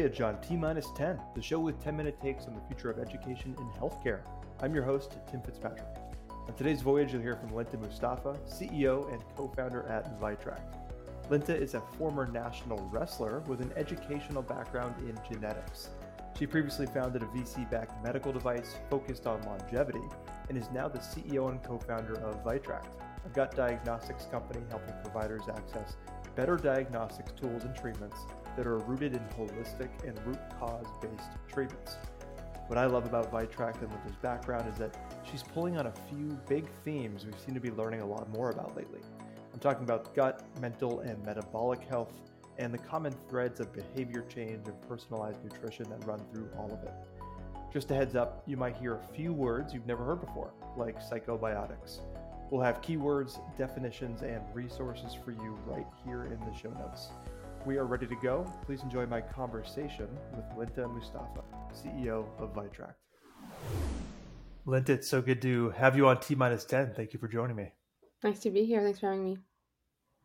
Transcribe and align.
Voyage 0.00 0.22
on 0.22 0.40
T 0.40 0.56
minus 0.56 0.86
10, 0.96 1.20
the 1.34 1.42
show 1.42 1.60
with 1.60 1.78
10 1.84 1.94
minute 1.94 2.18
takes 2.22 2.46
on 2.46 2.54
the 2.54 2.60
future 2.62 2.90
of 2.90 2.98
education 2.98 3.54
in 3.58 3.66
healthcare. 3.78 4.20
I'm 4.62 4.74
your 4.74 4.82
host, 4.82 5.18
Tim 5.30 5.42
Fitzpatrick. 5.42 5.94
On 6.48 6.54
today's 6.54 6.80
voyage, 6.80 7.12
you'll 7.12 7.20
hear 7.20 7.36
from 7.36 7.50
Linta 7.50 7.78
Mustafa, 7.78 8.38
CEO 8.48 9.12
and 9.12 9.22
co 9.36 9.48
founder 9.48 9.86
at 9.88 10.18
Vitract. 10.18 10.74
Linta 11.28 11.50
is 11.50 11.74
a 11.74 11.82
former 11.98 12.26
national 12.26 12.78
wrestler 12.90 13.40
with 13.40 13.60
an 13.60 13.74
educational 13.76 14.40
background 14.40 14.94
in 15.00 15.18
genetics. 15.30 15.90
She 16.38 16.46
previously 16.46 16.86
founded 16.86 17.22
a 17.22 17.26
VC 17.26 17.70
backed 17.70 18.02
medical 18.02 18.32
device 18.32 18.76
focused 18.88 19.26
on 19.26 19.42
longevity 19.42 20.08
and 20.48 20.56
is 20.56 20.70
now 20.72 20.88
the 20.88 21.00
CEO 21.00 21.50
and 21.50 21.62
co 21.62 21.76
founder 21.76 22.14
of 22.20 22.42
Vitract, 22.42 22.88
a 23.26 23.28
gut 23.34 23.54
diagnostics 23.54 24.24
company 24.24 24.64
helping 24.70 24.94
providers 25.02 25.42
access 25.54 25.96
better 26.36 26.56
diagnostics 26.56 27.32
tools 27.32 27.64
and 27.64 27.74
treatments 27.76 28.16
that 28.60 28.66
are 28.66 28.76
rooted 28.80 29.14
in 29.14 29.20
holistic 29.38 29.88
and 30.06 30.20
root 30.26 30.38
cause 30.58 30.84
based 31.00 31.30
treatments. 31.50 31.96
What 32.66 32.78
I 32.78 32.84
love 32.84 33.06
about 33.06 33.32
Vitract 33.32 33.80
and 33.80 33.90
Linta's 33.90 34.16
background 34.20 34.70
is 34.70 34.78
that 34.78 34.94
she's 35.24 35.42
pulling 35.42 35.78
on 35.78 35.86
a 35.86 35.92
few 36.10 36.38
big 36.46 36.68
themes 36.84 37.24
we 37.24 37.32
seem 37.42 37.54
to 37.54 37.60
be 37.60 37.70
learning 37.70 38.02
a 38.02 38.06
lot 38.06 38.28
more 38.28 38.50
about 38.50 38.76
lately. 38.76 39.00
I'm 39.54 39.60
talking 39.60 39.82
about 39.82 40.14
gut, 40.14 40.42
mental, 40.60 41.00
and 41.00 41.24
metabolic 41.24 41.80
health, 41.88 42.12
and 42.58 42.70
the 42.70 42.76
common 42.76 43.14
threads 43.30 43.60
of 43.60 43.72
behavior 43.72 44.26
change 44.28 44.68
and 44.68 44.78
personalized 44.86 45.42
nutrition 45.42 45.88
that 45.88 46.06
run 46.06 46.20
through 46.30 46.50
all 46.58 46.70
of 46.70 46.82
it. 46.82 46.92
Just 47.72 47.90
a 47.90 47.94
heads 47.94 48.14
up, 48.14 48.42
you 48.46 48.58
might 48.58 48.76
hear 48.76 48.96
a 48.96 49.14
few 49.14 49.32
words 49.32 49.72
you've 49.72 49.86
never 49.86 50.04
heard 50.04 50.20
before, 50.20 50.52
like 50.76 51.02
psychobiotics. 51.02 52.00
We'll 52.50 52.60
have 52.60 52.82
keywords, 52.82 53.40
definitions, 53.56 54.20
and 54.20 54.42
resources 54.52 55.16
for 55.24 55.30
you 55.30 55.58
right 55.64 55.86
here 56.04 56.24
in 56.24 56.38
the 56.40 56.54
show 56.54 56.70
notes. 56.72 57.08
We 57.66 57.76
are 57.76 57.84
ready 57.84 58.06
to 58.06 58.14
go. 58.16 58.50
Please 58.64 58.82
enjoy 58.82 59.04
my 59.04 59.20
conversation 59.20 60.08
with 60.34 60.46
Linta 60.56 60.90
Mustafa, 60.92 61.42
CEO 61.74 62.26
of 62.38 62.54
Vitract. 62.54 62.94
Linta, 64.66 64.90
it's 64.90 65.08
so 65.08 65.20
good 65.20 65.42
to 65.42 65.68
have 65.70 65.94
you 65.94 66.08
on 66.08 66.20
T 66.20 66.34
minus 66.34 66.64
10. 66.64 66.94
Thank 66.96 67.12
you 67.12 67.18
for 67.18 67.28
joining 67.28 67.56
me. 67.56 67.72
Nice 68.24 68.40
to 68.40 68.50
be 68.50 68.64
here. 68.64 68.82
Thanks 68.82 68.98
for 68.98 69.08
having 69.10 69.24
me. 69.24 69.38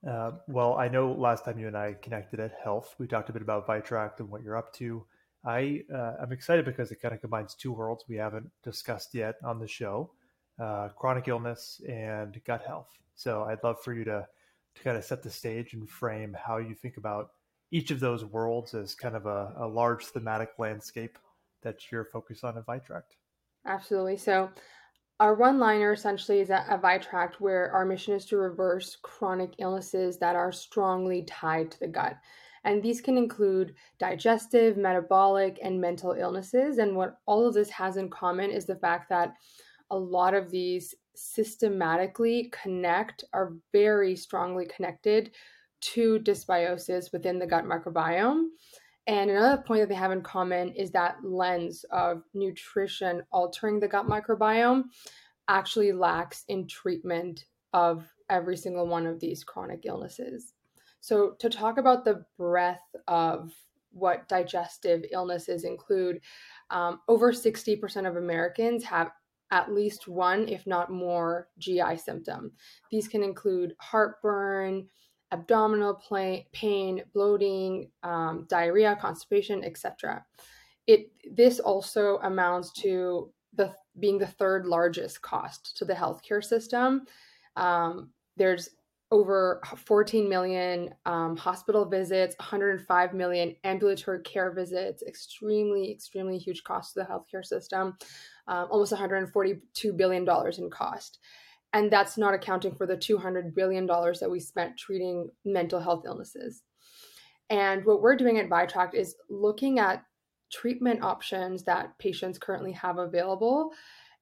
Uh, 0.10 0.32
well, 0.48 0.76
I 0.76 0.88
know 0.88 1.12
last 1.12 1.44
time 1.44 1.60
you 1.60 1.68
and 1.68 1.76
I 1.76 1.98
connected 2.02 2.40
at 2.40 2.54
Health, 2.64 2.96
we 3.00 3.08
talked 3.08 3.30
a 3.30 3.34
bit 3.34 3.42
about 3.42 3.68
Vitract 3.68 4.22
and 4.22 4.30
what 4.30 4.42
you're 4.42 4.58
up 4.58 4.74
to. 4.76 5.06
I 5.44 5.82
uh, 5.94 6.14
I'm 6.22 6.32
excited 6.32 6.64
because 6.64 6.92
it 6.92 7.02
kind 7.02 7.14
of 7.14 7.20
combines 7.20 7.54
two 7.54 7.74
worlds 7.74 8.06
we 8.08 8.16
haven't 8.16 8.50
discussed 8.64 9.14
yet 9.14 9.36
on 9.44 9.60
the 9.60 9.68
show: 9.68 10.12
uh, 10.58 10.90
chronic 10.96 11.28
illness 11.28 11.82
and 11.88 12.40
gut 12.46 12.64
health. 12.66 12.90
So 13.16 13.44
I'd 13.44 13.64
love 13.64 13.82
for 13.84 13.94
you 13.94 14.06
to 14.06 14.26
to 14.76 14.84
kind 14.84 14.98
of 14.98 15.04
set 15.04 15.24
the 15.24 15.30
stage 15.30 15.74
and 15.74 15.90
frame 15.90 16.36
how 16.40 16.58
you 16.58 16.76
think 16.76 16.98
about 16.98 17.32
each 17.72 17.92
of 17.92 18.00
those 18.00 18.24
worlds 18.24 18.74
as 18.74 18.96
kind 18.96 19.16
of 19.16 19.26
a, 19.26 19.54
a 19.58 19.68
large 19.68 20.06
thematic 20.06 20.50
landscape 20.60 21.18
that 21.64 21.92
you're 21.92 22.06
focused 22.06 22.44
on 22.44 22.58
at 22.58 22.66
Vitract. 22.66 23.18
Absolutely. 23.66 24.18
So 24.18 24.52
our 25.20 25.34
one 25.34 25.60
liner 25.60 25.94
essentially 25.94 26.40
is 26.42 26.52
at, 26.52 26.82
Vitract, 26.82 27.36
where 27.40 27.72
our 27.72 27.86
mission 27.86 28.14
is 28.14 28.26
to 28.26 28.38
reverse 28.38 28.98
chronic 29.02 29.56
illnesses 29.60 30.20
that 30.20 30.36
are 30.36 30.52
strongly 30.52 31.24
tied 31.24 31.72
to 31.72 31.80
the 31.80 31.88
gut. 31.88 32.18
And 32.66 32.82
these 32.82 33.00
can 33.00 33.18
include 33.18 33.76
digestive, 34.00 34.76
metabolic, 34.76 35.60
and 35.62 35.80
mental 35.80 36.14
illnesses. 36.14 36.80
And 36.80 36.96
what 36.96 37.20
all 37.26 37.48
of 37.48 37.54
this 37.54 37.70
has 37.70 37.98
in 37.98 38.10
common 38.10 38.52
is 38.52 38.66
the 38.66 38.76
fact 38.76 39.08
that 39.10 39.34
a 39.92 39.98
lot 39.98 40.34
of 40.34 40.50
these 40.50 40.94
systematically 41.16 42.52
connect, 42.64 43.24
are 43.34 43.54
very 43.72 44.16
strongly 44.16 44.66
connected 44.66 45.32
to 45.82 46.20
dysbiosis 46.20 47.12
within 47.12 47.40
the 47.40 47.48
gut 47.48 47.66
microbiome. 47.66 48.46
And 49.08 49.30
another 49.30 49.62
point 49.62 49.82
that 49.82 49.90
they 49.90 49.96
have 49.96 50.12
in 50.12 50.22
common 50.22 50.70
is 50.74 50.92
that 50.92 51.18
lens 51.24 51.86
of 51.92 52.24
nutrition 52.34 53.22
altering 53.32 53.80
the 53.80 53.88
gut 53.88 54.08
microbiome 54.08 54.86
actually 55.48 55.92
lacks 55.92 56.44
in 56.48 56.68
treatment 56.68 57.46
of 57.74 58.08
every 58.30 58.58
single 58.58 58.88
one 58.88 59.06
of 59.06 59.20
these 59.20 59.44
chronic 59.44 59.82
illnesses. 59.86 60.54
So, 61.02 61.36
to 61.38 61.50
talk 61.50 61.78
about 61.78 62.04
the 62.04 62.26
breadth 62.36 62.96
of 63.08 63.54
what 63.92 64.28
digestive 64.28 65.06
illnesses 65.12 65.64
include, 65.64 66.20
um, 66.72 67.00
over 67.08 67.32
60% 67.32 68.08
of 68.08 68.18
Americans 68.18 68.84
have 68.84 69.12
at 69.56 69.72
least 69.74 70.10
one, 70.10 70.50
if 70.50 70.68
not 70.68 70.92
more, 70.92 71.48
GI 71.60 71.96
symptom. 71.96 72.52
These 72.92 73.08
can 73.08 73.24
include 73.24 73.74
heartburn, 73.80 74.86
abdominal 75.32 76.02
pain, 76.52 77.02
bloating, 77.14 77.90
um, 78.04 78.46
diarrhea, 78.50 78.98
constipation, 79.00 79.64
etc. 79.64 80.26
It 80.88 81.10
this 81.32 81.62
also 81.62 82.18
amounts 82.18 82.74
to 82.82 83.32
the 83.54 83.74
being 83.98 84.18
the 84.18 84.28
third 84.28 84.66
largest 84.66 85.22
cost 85.22 85.78
to 85.78 85.86
the 85.86 85.94
healthcare 85.94 86.44
system. 86.44 87.06
Um, 87.56 88.10
there's 88.36 88.70
over 89.12 89.62
14 89.78 90.28
million 90.28 90.94
um, 91.06 91.38
hospital 91.38 91.86
visits, 91.86 92.36
105 92.40 93.14
million 93.14 93.56
ambulatory 93.64 94.22
care 94.24 94.52
visits, 94.52 95.04
extremely, 95.04 95.92
extremely 95.92 96.38
huge 96.38 96.64
cost 96.64 96.94
to 96.94 97.00
the 97.00 97.06
healthcare 97.06 97.46
system, 97.46 97.96
um, 98.48 98.68
almost 98.70 98.92
142 98.92 99.94
billion 99.94 100.26
dollars 100.26 100.60
in 100.60 100.70
cost 100.70 101.20
and 101.74 101.92
that's 101.92 102.18
not 102.18 102.34
accounting 102.34 102.74
for 102.74 102.86
the 102.86 102.96
200 102.96 103.54
billion 103.54 103.86
dollars 103.86 104.20
that 104.20 104.30
we 104.30 104.40
spent 104.40 104.78
treating 104.78 105.30
mental 105.44 105.80
health 105.80 106.04
illnesses 106.06 106.64
and 107.50 107.86
what 107.86 108.02
we're 108.02 108.16
doing 108.16 108.40
at 108.40 108.50
Vitract 108.50 108.96
is 108.96 109.16
looking 109.30 109.80
at 109.80 110.04
treatment 110.52 111.04
options 111.04 111.64
that 111.64 111.98
patients 112.00 112.38
currently 112.38 112.72
have 112.72 112.98
available 112.98 113.72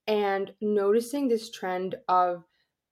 and 0.08 0.52
noticing 0.62 1.28
this 1.28 1.50
trend 1.50 1.96
of 2.08 2.44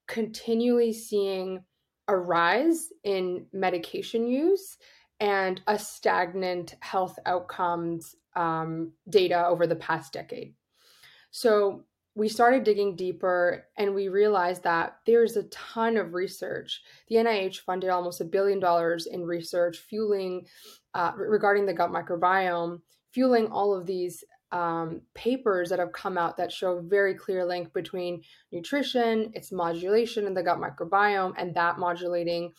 continually 0.07 0.93
seeing 0.93 1.63
a 2.07 2.15
rise 2.15 2.89
in 3.03 3.45
medication 3.53 4.27
use 4.27 4.77
and 5.19 5.61
a 5.67 5.77
stagnant 5.77 6.75
health 6.79 7.17
outcomes 7.25 8.15
um, 8.35 8.91
data 9.09 9.45
over 9.45 9.67
the 9.67 9.75
past 9.75 10.13
decade. 10.13 10.53
So 11.31 11.85
we 12.13 12.27
started 12.27 12.63
digging 12.63 12.95
deeper 12.95 13.65
and 13.77 13.95
we 13.95 14.09
realized 14.09 14.63
that 14.63 14.97
there's 15.05 15.37
a 15.37 15.43
ton 15.43 15.95
of 15.97 16.13
research. 16.13 16.81
The 17.07 17.15
NIH 17.15 17.59
funded 17.59 17.89
almost 17.89 18.19
a 18.19 18.25
billion 18.25 18.59
dollars 18.59 19.07
in 19.07 19.23
research 19.23 19.77
fueling 19.77 20.45
uh, 20.93 21.13
regarding 21.15 21.65
the 21.65 21.73
gut 21.73 21.89
microbiome, 21.89 22.81
fueling 23.13 23.47
all 23.47 23.73
of 23.73 23.85
these 23.85 24.23
um, 24.51 25.01
papers 25.13 25.69
that 25.69 25.79
have 25.79 25.93
come 25.93 26.17
out 26.17 26.35
that 26.35 26.51
show 26.51 26.73
a 26.73 26.81
very 26.81 27.13
clear 27.13 27.45
link 27.45 27.71
between 27.73 28.21
nutrition, 28.51 29.31
its 29.33 29.53
modulation 29.53 30.27
in 30.27 30.33
the 30.33 30.43
gut 30.43 30.59
microbiome, 30.59 31.33
and 31.37 31.55
that 31.55 31.79
modulating 31.79 32.51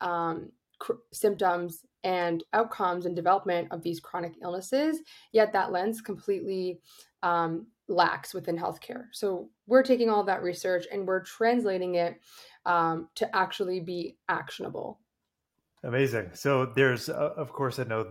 um, 0.00 0.50
cr- 0.78 0.92
symptoms 1.12 1.84
and 2.04 2.44
outcomes 2.52 3.04
and 3.04 3.16
development 3.16 3.66
of 3.72 3.82
these 3.82 3.98
chronic 3.98 4.34
illnesses. 4.42 5.00
Yet 5.32 5.52
that 5.52 5.72
lens 5.72 6.00
completely 6.00 6.80
um, 7.24 7.66
lacks 7.90 8.32
within 8.32 8.56
healthcare. 8.56 9.06
So 9.12 9.50
we're 9.66 9.82
taking 9.82 10.08
all 10.08 10.24
that 10.24 10.42
research 10.42 10.86
and 10.90 11.06
we're 11.06 11.22
translating 11.24 11.96
it 11.96 12.20
um, 12.64 13.08
to 13.16 13.36
actually 13.36 13.80
be 13.80 14.16
actionable. 14.28 15.00
Amazing. 15.82 16.30
So 16.34 16.66
there's, 16.66 17.08
uh, 17.08 17.34
of 17.36 17.52
course, 17.52 17.78
I 17.78 17.84
know 17.84 18.06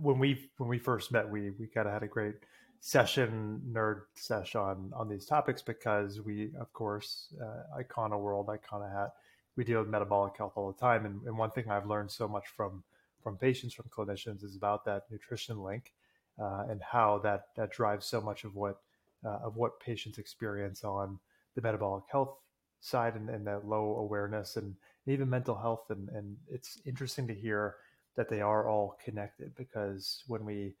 when 0.00 0.18
we 0.18 0.48
when 0.58 0.68
we 0.68 0.78
first 0.78 1.12
met, 1.12 1.28
we 1.28 1.50
we 1.50 1.66
kind 1.66 1.86
of 1.88 1.92
had 1.92 2.04
a 2.04 2.08
great 2.08 2.36
session 2.80 3.60
nerd 3.72 4.02
session 4.14 4.60
on 4.60 4.92
on 4.94 5.08
these 5.08 5.26
topics 5.26 5.60
because 5.60 6.20
we, 6.20 6.52
of 6.60 6.72
course, 6.72 7.34
uh, 7.42 7.80
Icona 7.82 8.18
World, 8.18 8.46
Icona 8.46 8.90
Hat, 8.92 9.10
we 9.56 9.64
deal 9.64 9.80
with 9.80 9.88
metabolic 9.88 10.36
health 10.36 10.52
all 10.54 10.72
the 10.72 10.78
time, 10.78 11.04
and, 11.04 11.20
and 11.26 11.36
one 11.36 11.50
thing 11.50 11.68
I've 11.68 11.86
learned 11.86 12.10
so 12.10 12.28
much 12.28 12.46
from 12.56 12.84
from 13.22 13.36
patients, 13.36 13.74
from 13.74 13.86
clinicians, 13.86 14.44
is 14.44 14.54
about 14.54 14.84
that 14.84 15.02
nutrition 15.10 15.60
link 15.60 15.92
uh, 16.40 16.64
and 16.70 16.80
how 16.80 17.18
that 17.24 17.48
that 17.56 17.72
drives 17.72 18.06
so 18.06 18.20
much 18.20 18.44
of 18.44 18.54
what 18.54 18.80
uh, 19.24 19.38
of 19.44 19.56
what 19.56 19.80
patients 19.80 20.18
experience 20.18 20.84
on 20.84 21.18
the 21.54 21.62
metabolic 21.62 22.04
health 22.10 22.36
side 22.80 23.14
and, 23.14 23.28
and 23.30 23.46
that 23.46 23.66
low 23.66 23.96
awareness 23.98 24.56
and 24.56 24.74
even 25.06 25.28
mental 25.28 25.56
health. 25.56 25.84
And, 25.90 26.08
and 26.10 26.36
it's 26.50 26.80
interesting 26.84 27.26
to 27.28 27.34
hear 27.34 27.76
that 28.16 28.28
they 28.28 28.40
are 28.40 28.68
all 28.68 28.98
connected 29.04 29.54
because 29.56 30.22
when 30.26 30.44
we 30.44 30.74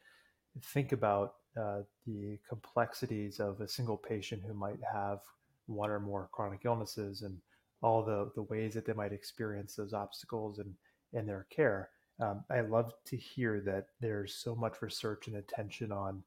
think 0.62 0.92
about 0.92 1.34
uh, 1.60 1.80
the 2.06 2.38
complexities 2.48 3.40
of 3.40 3.60
a 3.60 3.68
single 3.68 3.96
patient 3.96 4.42
who 4.46 4.54
might 4.54 4.80
have 4.90 5.20
one 5.66 5.90
or 5.90 6.00
more 6.00 6.28
chronic 6.32 6.60
illnesses 6.64 7.22
and 7.22 7.36
all 7.82 8.02
the, 8.02 8.30
the 8.34 8.42
ways 8.42 8.74
that 8.74 8.86
they 8.86 8.92
might 8.92 9.12
experience 9.12 9.74
those 9.74 9.92
obstacles 9.92 10.58
in, 10.58 10.74
in 11.18 11.26
their 11.26 11.46
care. 11.50 11.90
Um, 12.20 12.44
I 12.50 12.60
love 12.60 12.92
to 13.06 13.16
hear 13.16 13.60
that 13.62 13.88
there's 14.00 14.34
so 14.34 14.54
much 14.54 14.80
research 14.80 15.26
and 15.26 15.36
attention 15.36 15.92
on 15.92 16.22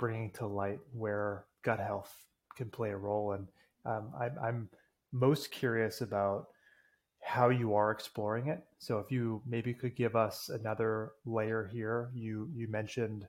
bringing 0.00 0.30
to 0.30 0.46
light 0.46 0.80
where 0.94 1.44
gut 1.62 1.78
health 1.78 2.10
can 2.56 2.70
play 2.70 2.90
a 2.90 2.96
role. 2.96 3.32
And 3.32 3.46
um, 3.84 4.10
I, 4.18 4.30
I'm 4.46 4.70
most 5.12 5.50
curious 5.50 6.00
about 6.00 6.46
how 7.22 7.50
you 7.50 7.74
are 7.74 7.90
exploring 7.90 8.48
it. 8.48 8.64
So 8.78 8.98
if 8.98 9.12
you 9.12 9.42
maybe 9.46 9.74
could 9.74 9.94
give 9.94 10.16
us 10.16 10.48
another 10.48 11.12
layer 11.26 11.68
here, 11.70 12.10
you 12.14 12.48
you 12.54 12.66
mentioned 12.66 13.28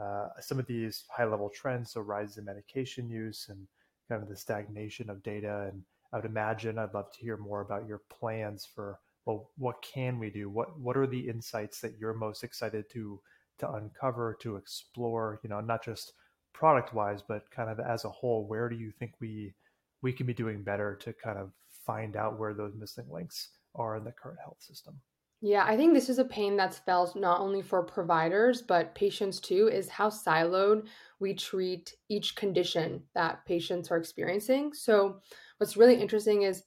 uh, 0.00 0.28
some 0.40 0.60
of 0.60 0.66
these 0.66 1.04
high 1.10 1.24
level 1.24 1.50
trends, 1.50 1.90
so 1.92 2.00
rise 2.00 2.38
in 2.38 2.44
medication 2.44 3.10
use 3.10 3.48
and 3.48 3.66
kind 4.08 4.22
of 4.22 4.28
the 4.28 4.36
stagnation 4.36 5.10
of 5.10 5.24
data. 5.24 5.68
And 5.72 5.82
I 6.12 6.16
would 6.16 6.24
imagine 6.24 6.78
I'd 6.78 6.94
love 6.94 7.10
to 7.12 7.18
hear 7.18 7.36
more 7.36 7.62
about 7.62 7.88
your 7.88 8.02
plans 8.08 8.64
for 8.64 9.00
well, 9.24 9.50
what 9.56 9.82
can 9.82 10.18
we 10.18 10.30
do? 10.30 10.48
What 10.48 10.78
what 10.78 10.96
are 10.96 11.06
the 11.08 11.28
insights 11.28 11.80
that 11.80 11.98
you're 11.98 12.14
most 12.14 12.44
excited 12.44 12.84
to 12.92 13.20
to 13.58 13.70
uncover, 13.70 14.36
to 14.42 14.56
explore? 14.56 15.40
You 15.42 15.50
know, 15.50 15.60
not 15.60 15.84
just 15.84 16.12
product 16.52 16.94
wise, 16.94 17.22
but 17.22 17.50
kind 17.50 17.70
of 17.70 17.80
as 17.80 18.04
a 18.04 18.10
whole. 18.10 18.46
Where 18.46 18.68
do 18.68 18.76
you 18.76 18.90
think 18.90 19.12
we 19.20 19.54
we 20.02 20.12
can 20.12 20.26
be 20.26 20.34
doing 20.34 20.62
better 20.62 20.96
to 20.96 21.12
kind 21.12 21.38
of 21.38 21.52
find 21.86 22.16
out 22.16 22.38
where 22.38 22.54
those 22.54 22.74
missing 22.74 23.06
links 23.10 23.50
are 23.74 23.96
in 23.96 24.04
the 24.04 24.12
current 24.12 24.38
health 24.40 24.60
system? 24.60 25.00
Yeah, 25.44 25.64
I 25.66 25.76
think 25.76 25.92
this 25.92 26.08
is 26.08 26.20
a 26.20 26.24
pain 26.24 26.56
that's 26.56 26.78
felt 26.78 27.16
not 27.16 27.40
only 27.40 27.62
for 27.62 27.82
providers, 27.82 28.62
but 28.62 28.94
patients 28.94 29.40
too, 29.40 29.68
is 29.72 29.88
how 29.88 30.08
siloed 30.08 30.86
we 31.18 31.34
treat 31.34 31.96
each 32.08 32.36
condition 32.36 33.02
that 33.14 33.44
patients 33.44 33.90
are 33.90 33.96
experiencing. 33.96 34.72
So, 34.72 35.20
what's 35.58 35.76
really 35.76 36.00
interesting 36.00 36.42
is 36.42 36.62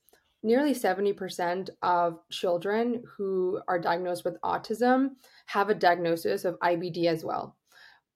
nearly 0.45 0.75
70% 0.75 1.69
of 1.81 2.19
children 2.31 3.03
who 3.17 3.59
are 3.67 3.79
diagnosed 3.79 4.23
with 4.23 4.39
autism 4.41 5.15
have 5.47 5.69
a 5.69 5.75
diagnosis 5.75 6.45
of 6.45 6.59
IBD 6.59 7.07
as 7.07 7.25
well. 7.25 7.57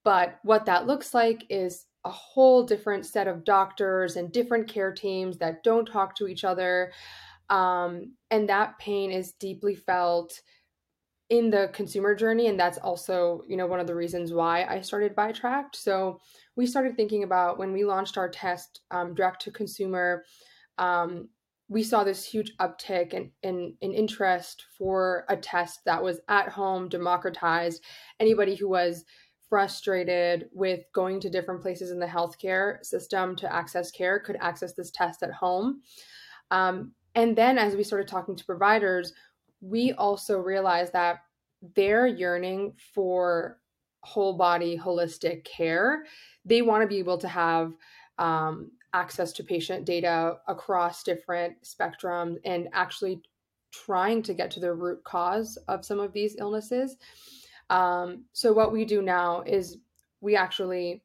But 0.04 0.40
what 0.44 0.66
that 0.68 0.86
looks 0.86 1.14
like 1.14 1.44
is 1.50 1.88
a 2.06 2.10
whole 2.12 2.64
different 2.64 3.06
set 3.06 3.28
of 3.28 3.44
doctors 3.44 4.16
and 4.16 4.31
different 4.31 4.68
care 4.70 4.94
teams 4.94 5.38
that 5.40 5.64
don't 5.64 5.92
talk 5.92 6.16
to 6.16 6.28
each 6.28 6.44
other. 6.44 6.94
Um, 7.50 8.14
and 8.30 8.48
that 8.48 8.78
pain 8.78 9.12
is 9.12 9.34
deeply 9.34 9.75
felt 9.75 10.40
in 11.30 11.50
the 11.50 11.70
consumer 11.74 12.16
journey 12.16 12.48
and 12.48 12.60
that's 12.60 12.80
also 12.80 13.44
you 13.48 13.56
know 13.56 13.68
one 13.68 13.80
of 13.80 13.86
the 13.86 13.94
reasons 13.94 14.34
why 14.34 14.66
i 14.66 14.82
started 14.82 15.16
Vitract 15.16 15.75
so 15.75 16.20
we 16.56 16.66
started 16.66 16.98
thinking 16.98 17.22
about 17.22 17.60
when 17.60 17.72
we 17.72 17.86
launched 17.86 18.18
our 18.18 18.28
test 18.28 18.82
um, 18.90 19.14
direct 19.14 19.40
to 19.44 19.52
consumer 19.52 20.24
um, 20.80 21.30
we 21.69 21.83
saw 21.83 22.04
this 22.04 22.25
huge 22.25 22.56
uptick 22.57 23.13
in, 23.13 23.31
in, 23.44 23.75
in 23.81 23.94
interest 23.94 24.66
for 24.77 25.25
a 25.30 25.38
test 25.38 25.86
that 25.86 26.04
was 26.04 26.19
at 26.27 26.50
home 26.50 26.89
democratized 26.89 27.83
anybody 28.19 28.56
who 28.56 28.68
was 28.68 29.06
frustrated 29.50 30.48
with 30.54 30.81
going 30.94 31.19
to 31.19 31.30
different 31.30 31.62
places 31.62 31.92
in 31.92 32.00
the 32.00 32.06
healthcare 32.06 32.83
system 32.86 33.36
to 33.36 33.51
access 33.54 33.92
care 33.92 34.19
could 34.19 34.38
access 34.42 34.74
this 34.74 34.92
test 34.92 35.24
at 35.24 35.31
home 35.31 35.81
um, 36.51 36.92
and 37.16 37.36
then 37.36 37.57
as 37.57 37.75
we 37.75 37.83
started 37.83 38.07
talking 38.07 38.36
to 38.36 38.45
providers 38.45 39.13
we 39.62 39.94
also 39.94 40.38
realized 40.38 40.94
that 40.94 41.19
they're 41.75 42.07
yearning 42.07 42.74
for 42.94 43.60
whole 44.01 44.33
body 44.33 44.77
holistic 44.77 45.44
care. 45.44 46.06
They 46.45 46.62
want 46.62 46.83
to 46.83 46.88
be 46.88 47.00
able 47.00 47.18
to 47.19 47.27
have 47.27 47.74
um, 48.18 48.72
access 48.94 49.31
to 49.33 49.44
patient 49.44 49.86
data 49.86 50.38
across 50.47 51.03
different 51.03 51.56
spectrums 51.63 52.38
and 52.45 52.68
actually 52.74 53.21
trying 53.71 54.24
to 54.24 54.33
get 54.33 54.50
to 54.51 54.59
the 54.59 54.74
root 54.74 55.03
cause 55.03 55.57
of 55.68 55.86
some 55.86 56.00
of 56.00 56.13
these 56.13 56.36
illnesses. 56.39 56.97
Um, 57.69 58.25
so, 58.33 58.51
what 58.51 58.71
we 58.71 58.86
do 58.86 59.01
now 59.01 59.44
is 59.45 59.77
we 60.21 60.36
actually 60.36 61.03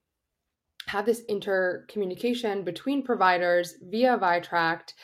have 0.86 1.06
this 1.06 1.22
intercommunication 1.30 2.64
between 2.64 3.02
providers 3.02 3.74
via 3.82 4.18
Vitract, 4.18 4.94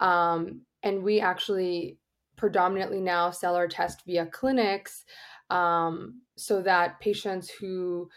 um, 0.00 0.60
and 0.82 1.02
we 1.02 1.20
actually 1.20 1.98
predominantly 2.36 3.00
now 3.00 3.30
sell 3.30 3.56
our 3.56 3.68
test 3.68 4.02
via 4.06 4.26
clinics 4.26 5.04
um, 5.50 6.20
so 6.36 6.60
that 6.62 7.00
patients 7.00 7.48
who 7.48 8.08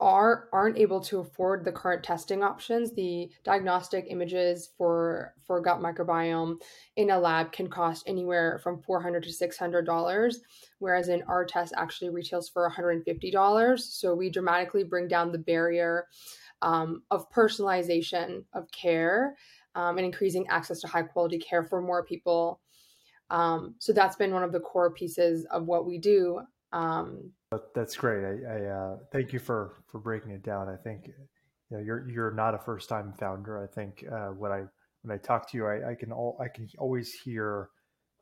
are 0.00 0.48
aren't 0.52 0.76
able 0.76 1.00
to 1.00 1.20
afford 1.20 1.64
the 1.64 1.70
current 1.72 2.02
testing 2.02 2.42
options 2.42 2.92
the 2.94 3.30
diagnostic 3.44 4.06
images 4.08 4.70
for 4.76 5.32
for 5.46 5.60
gut 5.60 5.80
microbiome 5.80 6.56
in 6.96 7.10
a 7.10 7.18
lab 7.18 7.52
can 7.52 7.68
cost 7.68 8.02
anywhere 8.06 8.58
from 8.62 8.82
400 8.82 9.22
to 9.22 9.32
600 9.32 9.86
dollars 9.86 10.40
whereas 10.80 11.08
in 11.08 11.22
our 11.22 11.44
test 11.44 11.72
actually 11.76 12.10
retails 12.10 12.48
for 12.48 12.64
150 12.64 13.30
dollars 13.30 13.84
so 13.84 14.14
we 14.14 14.28
dramatically 14.28 14.82
bring 14.82 15.06
down 15.06 15.30
the 15.30 15.38
barrier 15.38 16.06
um, 16.62 17.02
of 17.10 17.30
personalization 17.30 18.42
of 18.52 18.70
care 18.72 19.36
um, 19.76 19.96
and 19.96 20.04
increasing 20.06 20.46
access 20.48 20.80
to 20.80 20.88
high 20.88 21.02
quality 21.02 21.38
care 21.38 21.62
for 21.62 21.80
more 21.80 22.04
people 22.04 22.60
um, 23.30 23.74
so 23.78 23.92
that's 23.92 24.16
been 24.16 24.32
one 24.32 24.42
of 24.42 24.52
the 24.52 24.60
core 24.60 24.92
pieces 24.92 25.46
of 25.46 25.66
what 25.66 25.86
we 25.86 25.98
do. 25.98 26.40
Um, 26.74 27.30
that's 27.74 27.96
great. 27.96 28.24
I, 28.24 28.52
I 28.52 28.66
uh, 28.66 28.96
thank 29.12 29.32
you 29.32 29.38
for 29.38 29.76
for 29.86 30.00
breaking 30.00 30.32
it 30.32 30.42
down. 30.42 30.68
I 30.68 30.76
think 30.76 31.06
you 31.06 31.76
know 31.76 31.82
you're 31.82 32.08
you're 32.10 32.32
not 32.32 32.54
a 32.54 32.58
first 32.58 32.88
time 32.88 33.14
founder. 33.18 33.62
I 33.62 33.66
think 33.66 34.04
uh, 34.10 34.28
when 34.30 34.50
I 34.50 34.64
when 35.02 35.14
I 35.14 35.18
talk 35.18 35.48
to 35.50 35.56
you, 35.56 35.66
I, 35.66 35.90
I 35.90 35.94
can 35.94 36.10
all 36.10 36.36
I 36.40 36.48
can 36.48 36.68
always 36.78 37.12
hear 37.12 37.70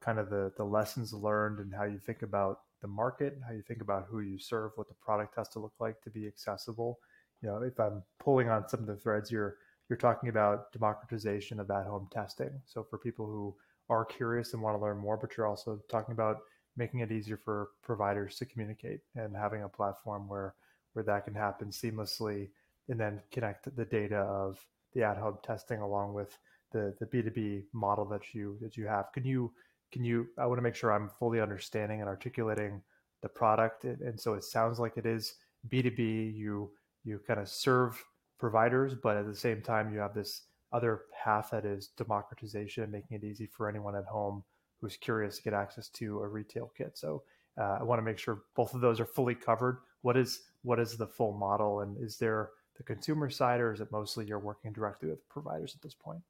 kind 0.02 0.18
of 0.18 0.28
the 0.28 0.52
the 0.58 0.64
lessons 0.64 1.14
learned 1.14 1.60
and 1.60 1.72
how 1.74 1.84
you 1.84 1.98
think 1.98 2.22
about 2.22 2.58
the 2.82 2.88
market, 2.88 3.38
how 3.46 3.54
you 3.54 3.62
think 3.62 3.80
about 3.80 4.06
who 4.10 4.20
you 4.20 4.38
serve, 4.38 4.72
what 4.74 4.88
the 4.88 4.94
product 5.00 5.34
has 5.36 5.48
to 5.50 5.58
look 5.58 5.74
like 5.80 6.02
to 6.02 6.10
be 6.10 6.26
accessible. 6.26 6.98
You 7.40 7.48
know, 7.48 7.62
if 7.62 7.80
I'm 7.80 8.02
pulling 8.20 8.50
on 8.50 8.68
some 8.68 8.80
of 8.80 8.86
the 8.86 8.96
threads, 8.96 9.30
you're 9.30 9.56
you're 9.88 9.96
talking 9.96 10.28
about 10.28 10.72
democratization 10.72 11.58
of 11.58 11.70
at 11.70 11.86
home 11.86 12.08
testing. 12.12 12.50
So 12.66 12.84
for 12.88 12.98
people 12.98 13.26
who 13.26 13.54
are 13.88 14.04
curious 14.04 14.52
and 14.52 14.62
want 14.62 14.76
to 14.76 14.82
learn 14.82 14.98
more, 14.98 15.16
but 15.16 15.36
you're 15.36 15.46
also 15.46 15.80
talking 15.90 16.12
about 16.12 16.38
making 16.76 17.00
it 17.00 17.12
easier 17.12 17.36
for 17.36 17.70
providers 17.82 18.36
to 18.36 18.46
communicate 18.46 19.00
and 19.14 19.36
having 19.36 19.62
a 19.62 19.68
platform 19.68 20.28
where 20.28 20.54
where 20.92 21.04
that 21.04 21.24
can 21.24 21.34
happen 21.34 21.68
seamlessly 21.68 22.50
and 22.88 23.00
then 23.00 23.20
connect 23.30 23.74
the 23.76 23.84
data 23.84 24.18
of 24.18 24.58
the 24.94 25.02
at-home 25.02 25.38
testing 25.42 25.80
along 25.80 26.12
with 26.12 26.38
the 26.72 26.94
the 27.00 27.06
B2B 27.06 27.64
model 27.72 28.04
that 28.06 28.34
you 28.34 28.56
that 28.60 28.76
you 28.76 28.86
have. 28.86 29.12
Can 29.12 29.24
you 29.24 29.52
can 29.90 30.04
you 30.04 30.26
I 30.38 30.46
want 30.46 30.58
to 30.58 30.62
make 30.62 30.74
sure 30.74 30.92
I'm 30.92 31.08
fully 31.08 31.40
understanding 31.40 32.00
and 32.00 32.08
articulating 32.08 32.82
the 33.22 33.28
product 33.28 33.84
and, 33.84 34.00
and 34.00 34.20
so 34.20 34.34
it 34.34 34.44
sounds 34.44 34.78
like 34.78 34.96
it 34.96 35.06
is 35.06 35.34
B2B 35.68 36.34
you 36.34 36.70
you 37.04 37.20
kind 37.26 37.40
of 37.40 37.48
serve 37.48 38.02
providers 38.38 38.94
but 38.94 39.16
at 39.16 39.26
the 39.26 39.34
same 39.34 39.62
time 39.62 39.92
you 39.92 40.00
have 40.00 40.14
this 40.14 40.42
other 40.72 41.02
path 41.22 41.50
that 41.52 41.64
is 41.64 41.88
democratization, 41.98 42.90
making 42.90 43.18
it 43.18 43.24
easy 43.24 43.46
for 43.46 43.68
anyone 43.68 43.94
at 43.94 44.04
home 44.04 44.42
who's 44.82 44.96
curious 44.96 45.36
to 45.36 45.42
get 45.42 45.54
access 45.54 45.88
to 45.88 46.20
a 46.20 46.28
retail 46.28 46.70
kit. 46.76 46.98
So 46.98 47.22
uh, 47.56 47.78
I 47.80 47.82
want 47.84 48.00
to 48.00 48.02
make 48.02 48.18
sure 48.18 48.42
both 48.54 48.74
of 48.74 48.80
those 48.80 49.00
are 49.00 49.06
fully 49.06 49.34
covered. 49.34 49.78
What 50.02 50.16
is 50.16 50.40
what 50.62 50.78
is 50.78 50.96
the 50.96 51.06
full 51.06 51.32
model, 51.32 51.80
and 51.80 51.96
is 52.04 52.18
there 52.18 52.50
the 52.76 52.82
consumer 52.82 53.30
side, 53.30 53.60
or 53.60 53.72
is 53.72 53.80
it 53.80 53.90
mostly 53.92 54.26
you're 54.26 54.38
working 54.38 54.72
directly 54.72 55.08
with 55.08 55.26
providers 55.28 55.74
at 55.74 55.82
this 55.82 55.94
point? 55.94 56.20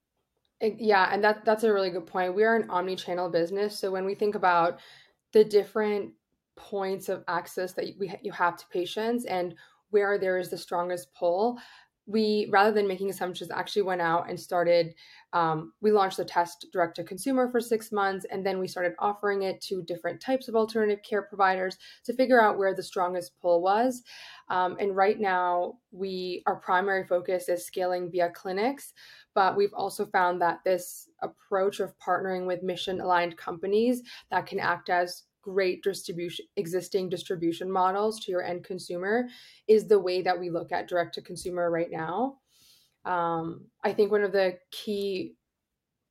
Yeah, 0.60 1.08
and 1.10 1.24
that 1.24 1.44
that's 1.44 1.64
a 1.64 1.72
really 1.72 1.90
good 1.90 2.06
point. 2.06 2.34
We 2.34 2.44
are 2.44 2.54
an 2.54 2.68
omni-channel 2.70 3.30
business, 3.30 3.78
so 3.78 3.90
when 3.90 4.04
we 4.04 4.14
think 4.14 4.34
about 4.34 4.80
the 5.32 5.44
different 5.44 6.12
points 6.54 7.08
of 7.08 7.24
access 7.28 7.72
that 7.72 7.86
we 7.98 8.14
you 8.22 8.32
have 8.32 8.56
to 8.58 8.66
patients 8.68 9.24
and 9.24 9.54
where 9.90 10.18
there 10.18 10.38
is 10.38 10.50
the 10.50 10.58
strongest 10.58 11.14
pull, 11.14 11.58
we 12.06 12.48
rather 12.50 12.72
than 12.72 12.88
making 12.88 13.10
assumptions 13.10 13.50
actually 13.50 13.82
went 13.82 14.00
out 14.00 14.28
and 14.28 14.38
started 14.38 14.94
um, 15.32 15.72
we 15.80 15.92
launched 15.92 16.16
the 16.16 16.24
test 16.24 16.66
direct 16.72 16.96
to 16.96 17.04
consumer 17.04 17.50
for 17.50 17.60
six 17.60 17.92
months 17.92 18.26
and 18.30 18.44
then 18.44 18.58
we 18.58 18.66
started 18.66 18.92
offering 18.98 19.42
it 19.42 19.60
to 19.60 19.82
different 19.84 20.20
types 20.20 20.48
of 20.48 20.56
alternative 20.56 21.02
care 21.08 21.22
providers 21.22 21.78
to 22.04 22.12
figure 22.12 22.42
out 22.42 22.58
where 22.58 22.74
the 22.74 22.82
strongest 22.82 23.32
pull 23.40 23.62
was. 23.62 24.02
Um, 24.48 24.76
and 24.80 24.96
right 24.96 25.18
now 25.18 25.74
we 25.92 26.42
our 26.46 26.56
primary 26.56 27.06
focus 27.06 27.48
is 27.48 27.64
scaling 27.64 28.10
via 28.10 28.30
clinics 28.30 28.92
but 29.34 29.56
we've 29.56 29.74
also 29.74 30.04
found 30.06 30.42
that 30.42 30.58
this 30.64 31.08
approach 31.22 31.80
of 31.80 31.94
partnering 31.98 32.46
with 32.46 32.62
mission 32.62 33.00
aligned 33.00 33.36
companies 33.36 34.02
that 34.30 34.46
can 34.46 34.58
act 34.58 34.90
as 34.90 35.22
great 35.42 35.82
distribution 35.82 36.46
existing 36.56 37.08
distribution 37.08 37.70
models 37.70 38.20
to 38.20 38.30
your 38.30 38.42
end 38.42 38.64
consumer 38.64 39.28
is 39.68 39.86
the 39.86 39.98
way 39.98 40.22
that 40.22 40.38
we 40.38 40.50
look 40.50 40.72
at 40.72 40.88
direct 40.88 41.14
to 41.14 41.22
consumer 41.22 41.70
right 41.70 41.90
now. 41.90 42.38
Um, 43.04 43.66
i 43.82 43.92
think 43.92 44.12
one 44.12 44.22
of 44.22 44.30
the 44.30 44.58
key 44.70 45.34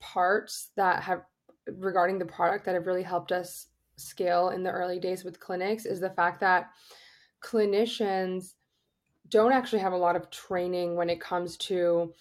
parts 0.01 0.71
that 0.75 1.01
have 1.03 1.21
regarding 1.67 2.19
the 2.19 2.25
product 2.25 2.65
that 2.65 2.75
have 2.75 2.87
really 2.87 3.03
helped 3.03 3.31
us 3.31 3.67
scale 3.95 4.49
in 4.49 4.63
the 4.63 4.71
early 4.71 4.99
days 4.99 5.23
with 5.23 5.39
clinics 5.39 5.85
is 5.85 5.99
the 5.99 6.09
fact 6.09 6.39
that 6.41 6.71
clinicians 7.41 8.53
don't 9.29 9.53
actually 9.53 9.79
have 9.79 9.93
a 9.93 9.97
lot 9.97 10.15
of 10.15 10.29
training 10.29 10.95
when 10.95 11.09
it 11.09 11.21
comes 11.21 11.55
to 11.57 12.13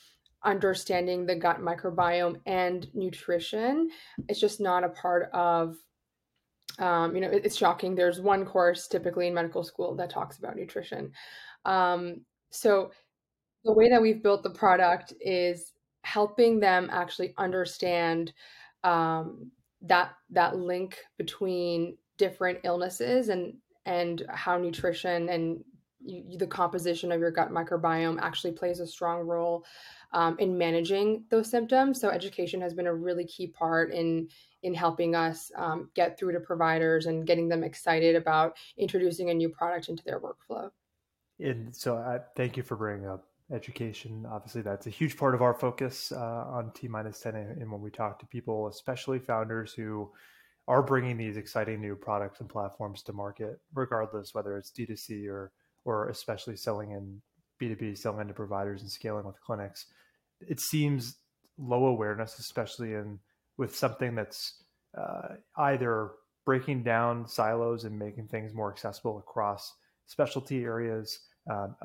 understanding 0.44 1.26
the 1.26 1.34
gut 1.34 1.60
microbiome 1.60 2.40
and 2.46 2.88
nutrition. 2.94 3.90
It's 4.28 4.40
just 4.40 4.60
not 4.60 4.84
a 4.84 4.88
part 4.88 5.28
of 5.32 5.76
um, 6.78 7.14
you 7.14 7.20
know, 7.20 7.30
it, 7.30 7.44
it's 7.44 7.56
shocking. 7.56 7.94
There's 7.94 8.20
one 8.20 8.44
course 8.44 8.88
typically 8.88 9.26
in 9.26 9.34
medical 9.34 9.64
school 9.64 9.94
that 9.96 10.10
talks 10.10 10.38
about 10.38 10.56
nutrition. 10.56 11.12
Um, 11.64 12.22
so 12.50 12.90
the 13.64 13.72
way 13.72 13.88
that 13.90 14.00
we've 14.00 14.22
built 14.22 14.42
the 14.42 14.50
product 14.50 15.12
is 15.20 15.72
helping 16.02 16.60
them 16.60 16.88
actually 16.90 17.34
understand 17.36 18.32
um, 18.84 19.50
that 19.82 20.12
that 20.30 20.56
link 20.56 20.98
between 21.18 21.96
different 22.16 22.58
illnesses 22.64 23.28
and 23.28 23.54
and 23.86 24.24
how 24.30 24.56
nutrition 24.58 25.28
and 25.28 25.62
you, 26.00 26.38
the 26.38 26.46
composition 26.46 27.12
of 27.12 27.20
your 27.20 27.30
gut 27.30 27.50
microbiome 27.50 28.18
actually 28.20 28.52
plays 28.52 28.80
a 28.80 28.86
strong 28.86 29.20
role 29.20 29.64
um, 30.12 30.36
in 30.38 30.56
managing 30.56 31.24
those 31.30 31.50
symptoms. 31.50 32.00
So 32.00 32.08
education 32.08 32.60
has 32.60 32.74
been 32.74 32.86
a 32.86 32.94
really 32.94 33.26
key 33.26 33.46
part 33.48 33.92
in 33.92 34.28
in 34.62 34.74
helping 34.74 35.14
us 35.14 35.50
um, 35.56 35.90
get 35.94 36.18
through 36.18 36.32
to 36.32 36.40
providers 36.40 37.06
and 37.06 37.26
getting 37.26 37.48
them 37.48 37.64
excited 37.64 38.16
about 38.16 38.56
introducing 38.76 39.30
a 39.30 39.34
new 39.34 39.48
product 39.48 39.88
into 39.88 40.04
their 40.04 40.20
workflow. 40.20 40.70
And 41.38 41.74
so, 41.74 41.96
I 41.96 42.18
thank 42.36 42.56
you 42.56 42.62
for 42.62 42.76
bringing 42.76 43.08
up 43.08 43.26
education. 43.52 44.26
Obviously, 44.30 44.62
that's 44.62 44.86
a 44.86 44.90
huge 44.90 45.16
part 45.16 45.34
of 45.34 45.42
our 45.42 45.54
focus 45.54 46.12
uh, 46.12 46.18
on 46.18 46.72
T 46.74 46.88
minus 46.88 47.20
ten, 47.20 47.34
and 47.34 47.70
when 47.70 47.80
we 47.80 47.90
talk 47.90 48.18
to 48.20 48.26
people, 48.26 48.68
especially 48.68 49.18
founders 49.18 49.72
who 49.72 50.10
are 50.68 50.82
bringing 50.82 51.16
these 51.16 51.36
exciting 51.36 51.80
new 51.80 51.96
products 51.96 52.40
and 52.40 52.48
platforms 52.48 53.02
to 53.02 53.12
market, 53.12 53.58
regardless 53.74 54.34
whether 54.34 54.56
it's 54.56 54.70
D2C 54.70 55.28
or 55.28 55.52
or 55.84 56.08
especially 56.10 56.56
selling 56.56 56.90
in 56.90 57.20
B2B, 57.60 57.96
selling 57.96 58.20
into 58.20 58.34
providers 58.34 58.82
and 58.82 58.90
scaling 58.90 59.24
with 59.24 59.40
clinics. 59.40 59.86
It 60.40 60.60
seems 60.60 61.16
low 61.58 61.86
awareness, 61.86 62.38
especially 62.38 62.94
in 62.94 63.18
with 63.60 63.76
something 63.76 64.14
that's 64.14 64.62
uh, 64.98 65.34
either 65.58 66.12
breaking 66.46 66.82
down 66.82 67.28
silos 67.28 67.84
and 67.84 67.96
making 67.96 68.26
things 68.26 68.54
more 68.54 68.72
accessible 68.72 69.18
across 69.18 69.74
specialty 70.06 70.64
areas. 70.64 71.20
Um, 71.48 71.76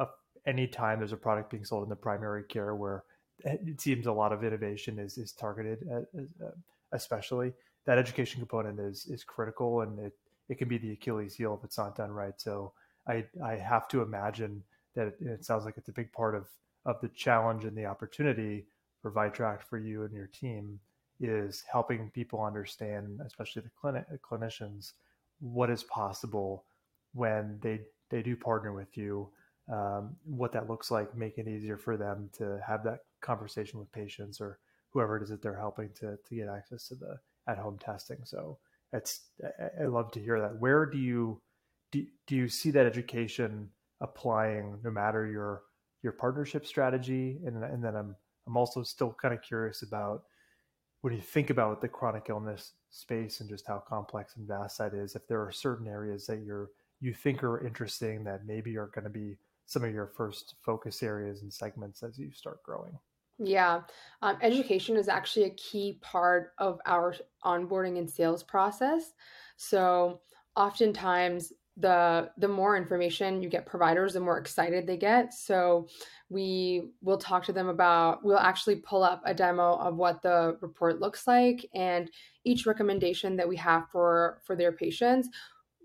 anytime 0.47 0.99
there's 0.99 1.11
a 1.11 1.17
product 1.17 1.51
being 1.51 1.65
sold 1.65 1.83
in 1.83 1.89
the 1.89 1.95
primary 1.95 2.43
care 2.43 2.75
where 2.75 3.03
it 3.43 3.81
seems 3.81 4.05
a 4.05 4.11
lot 4.11 4.31
of 4.31 4.45
innovation 4.45 4.97
is 4.97 5.17
is 5.17 5.33
targeted, 5.33 5.85
at, 5.91 6.03
uh, 6.41 6.51
especially 6.93 7.51
that 7.85 7.97
education 7.97 8.39
component 8.39 8.79
is 8.79 9.05
is 9.07 9.25
critical 9.25 9.81
and 9.81 9.99
it 9.99 10.13
it 10.47 10.57
can 10.57 10.69
be 10.69 10.77
the 10.77 10.93
Achilles 10.93 11.35
heel 11.35 11.57
if 11.59 11.65
it's 11.65 11.77
not 11.77 11.97
done 11.97 12.11
right. 12.11 12.39
So 12.39 12.71
I 13.05 13.25
I 13.43 13.57
have 13.57 13.89
to 13.89 14.01
imagine 14.01 14.63
that 14.95 15.07
it, 15.07 15.17
it 15.19 15.45
sounds 15.45 15.65
like 15.65 15.75
it's 15.75 15.89
a 15.89 15.99
big 15.99 16.13
part 16.13 16.35
of 16.35 16.47
of 16.85 17.01
the 17.01 17.09
challenge 17.09 17.65
and 17.65 17.77
the 17.77 17.85
opportunity 17.85 18.65
for 19.01 19.11
Vitract 19.11 19.63
for 19.63 19.77
you 19.77 20.03
and 20.03 20.13
your 20.13 20.27
team 20.27 20.79
is 21.19 21.63
helping 21.71 22.11
people 22.11 22.43
understand, 22.43 23.19
especially 23.25 23.61
the 23.61 23.71
clinic 23.79 24.05
clinicians, 24.21 24.93
what 25.39 25.69
is 25.69 25.83
possible 25.83 26.65
when 27.13 27.57
they 27.61 27.81
they 28.09 28.21
do 28.21 28.35
partner 28.35 28.73
with 28.73 28.95
you, 28.97 29.29
um, 29.71 30.15
what 30.25 30.51
that 30.51 30.69
looks 30.69 30.91
like, 30.91 31.15
make 31.17 31.37
it 31.37 31.47
easier 31.47 31.77
for 31.77 31.97
them 31.97 32.29
to 32.37 32.59
have 32.65 32.83
that 32.83 32.99
conversation 33.21 33.79
with 33.79 33.91
patients 33.91 34.39
or 34.39 34.59
whoever 34.91 35.17
it 35.17 35.23
is 35.23 35.29
that 35.29 35.41
they're 35.41 35.57
helping 35.57 35.89
to 35.99 36.17
to 36.27 36.35
get 36.35 36.47
access 36.47 36.87
to 36.87 36.95
the 36.95 37.17
at 37.47 37.57
home 37.57 37.77
testing. 37.77 38.19
So 38.23 38.57
it's 38.93 39.21
I, 39.43 39.83
I 39.83 39.85
love 39.87 40.11
to 40.11 40.19
hear 40.19 40.39
that. 40.39 40.59
Where 40.59 40.85
do 40.85 40.97
you 40.97 41.41
do, 41.91 42.05
do 42.27 42.35
you 42.35 42.47
see 42.47 42.71
that 42.71 42.85
education 42.85 43.69
applying 44.01 44.79
no 44.83 44.91
matter 44.91 45.25
your 45.25 45.63
your 46.03 46.13
partnership 46.13 46.65
strategy? 46.65 47.39
And 47.45 47.63
and 47.63 47.83
then 47.83 47.95
I'm 47.95 48.15
I'm 48.47 48.57
also 48.57 48.83
still 48.83 49.15
kind 49.21 49.33
of 49.33 49.41
curious 49.41 49.81
about 49.81 50.23
when 51.05 51.13
you 51.13 51.21
think 51.21 51.51
about 51.51 51.81
the 51.81 51.87
chronic 51.87 52.25
illness 52.29 52.71
space 52.89 53.39
and 53.39 53.47
just 53.47 53.67
how 53.67 53.77
complex 53.77 54.37
and 54.37 54.47
vast 54.47 54.79
that 54.79 54.95
is. 54.95 55.15
If 55.15 55.27
there 55.27 55.39
are 55.39 55.51
certain 55.51 55.87
areas 55.87 56.25
that 56.25 56.41
you're 56.43 56.71
you 56.99 57.13
think 57.13 57.43
are 57.43 57.63
interesting 57.63 58.23
that 58.23 58.47
maybe 58.47 58.75
are 58.75 58.87
going 58.87 59.03
to 59.03 59.11
be 59.11 59.37
some 59.67 59.83
of 59.83 59.93
your 59.93 60.07
first 60.07 60.55
focus 60.65 61.03
areas 61.03 61.43
and 61.43 61.53
segments 61.53 62.01
as 62.01 62.17
you 62.17 62.31
start 62.31 62.63
growing. 62.63 62.97
Yeah, 63.37 63.81
um, 64.23 64.37
education 64.41 64.97
is 64.97 65.07
actually 65.07 65.45
a 65.45 65.51
key 65.51 65.99
part 66.01 66.53
of 66.57 66.79
our 66.87 67.13
onboarding 67.43 67.99
and 67.99 68.09
sales 68.09 68.41
process. 68.41 69.13
So, 69.57 70.21
oftentimes, 70.55 71.53
the 71.77 72.29
the 72.37 72.47
more 72.47 72.77
information 72.77 73.41
you 73.41 73.49
get 73.49 73.65
providers 73.65 74.13
the 74.13 74.19
more 74.19 74.37
excited 74.37 74.87
they 74.87 74.97
get. 74.97 75.33
So 75.33 75.87
we 76.29 76.91
will 77.01 77.17
talk 77.17 77.43
to 77.45 77.53
them 77.53 77.67
about 77.67 78.23
we'll 78.23 78.37
actually 78.39 78.77
pull 78.77 79.03
up 79.03 79.21
a 79.25 79.33
demo 79.33 79.75
of 79.75 79.95
what 79.95 80.21
the 80.21 80.57
report 80.61 81.01
looks 81.01 81.27
like 81.27 81.65
and 81.73 82.09
each 82.45 82.65
recommendation 82.65 83.35
that 83.35 83.47
we 83.47 83.57
have 83.57 83.89
for 83.91 84.41
for 84.43 84.55
their 84.55 84.71
patients 84.71 85.29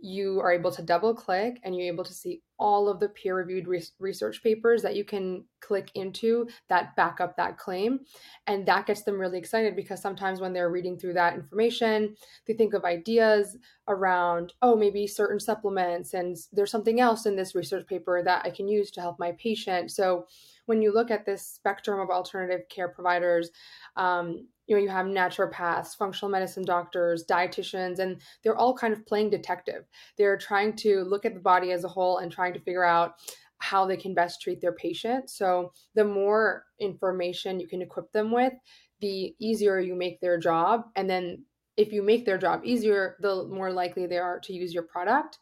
you 0.02 0.40
are 0.40 0.52
able 0.52 0.70
to 0.70 0.82
double 0.82 1.14
click 1.14 1.60
and 1.62 1.76
you're 1.76 1.92
able 1.92 2.04
to 2.04 2.12
see 2.12 2.42
all 2.58 2.88
of 2.88 3.00
the 3.00 3.08
peer 3.08 3.34
reviewed 3.34 3.66
re- 3.66 3.82
research 3.98 4.42
papers 4.42 4.82
that 4.82 4.94
you 4.94 5.04
can 5.04 5.44
click 5.60 5.90
into 5.94 6.46
that 6.68 6.94
back 6.94 7.20
up 7.20 7.36
that 7.36 7.56
claim. 7.56 8.00
And 8.46 8.66
that 8.66 8.86
gets 8.86 9.02
them 9.02 9.18
really 9.18 9.38
excited 9.38 9.74
because 9.74 10.00
sometimes 10.00 10.40
when 10.40 10.52
they're 10.52 10.70
reading 10.70 10.98
through 10.98 11.14
that 11.14 11.34
information, 11.34 12.14
they 12.46 12.52
think 12.52 12.74
of 12.74 12.84
ideas 12.84 13.56
around, 13.88 14.52
oh, 14.62 14.76
maybe 14.76 15.06
certain 15.06 15.40
supplements, 15.40 16.14
and 16.14 16.36
there's 16.52 16.70
something 16.70 17.00
else 17.00 17.26
in 17.26 17.34
this 17.34 17.54
research 17.54 17.86
paper 17.86 18.22
that 18.22 18.44
I 18.44 18.50
can 18.50 18.68
use 18.68 18.90
to 18.92 19.00
help 19.00 19.18
my 19.18 19.32
patient. 19.32 19.90
So 19.90 20.26
when 20.66 20.82
you 20.82 20.92
look 20.92 21.10
at 21.10 21.26
this 21.26 21.46
spectrum 21.46 21.98
of 21.98 22.10
alternative 22.10 22.68
care 22.68 22.88
providers, 22.88 23.50
um, 23.96 24.46
you 24.70 24.76
know 24.76 24.82
you 24.82 24.88
have 24.88 25.06
naturopaths 25.06 25.96
functional 25.96 26.30
medicine 26.30 26.64
doctors 26.64 27.26
dietitians 27.26 27.98
and 27.98 28.22
they're 28.42 28.56
all 28.56 28.72
kind 28.72 28.92
of 28.92 29.04
playing 29.04 29.28
detective. 29.28 29.84
They're 30.16 30.38
trying 30.38 30.76
to 30.76 31.02
look 31.02 31.24
at 31.24 31.34
the 31.34 31.40
body 31.40 31.72
as 31.72 31.82
a 31.82 31.88
whole 31.88 32.18
and 32.18 32.30
trying 32.30 32.54
to 32.54 32.60
figure 32.60 32.84
out 32.84 33.14
how 33.58 33.84
they 33.84 33.96
can 33.96 34.14
best 34.14 34.40
treat 34.40 34.60
their 34.60 34.72
patient. 34.72 35.28
So 35.28 35.72
the 35.96 36.04
more 36.04 36.66
information 36.78 37.58
you 37.58 37.66
can 37.66 37.82
equip 37.82 38.12
them 38.12 38.30
with 38.30 38.52
the 39.00 39.34
easier 39.40 39.80
you 39.80 39.96
make 39.96 40.20
their 40.20 40.38
job. 40.38 40.84
And 40.94 41.10
then 41.10 41.44
if 41.76 41.92
you 41.92 42.02
make 42.02 42.24
their 42.24 42.38
job 42.38 42.60
easier 42.62 43.16
the 43.20 43.48
more 43.48 43.72
likely 43.72 44.06
they 44.06 44.18
are 44.18 44.38
to 44.38 44.52
use 44.52 44.72
your 44.72 44.84
product. 44.84 45.36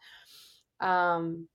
Um, 0.80 1.48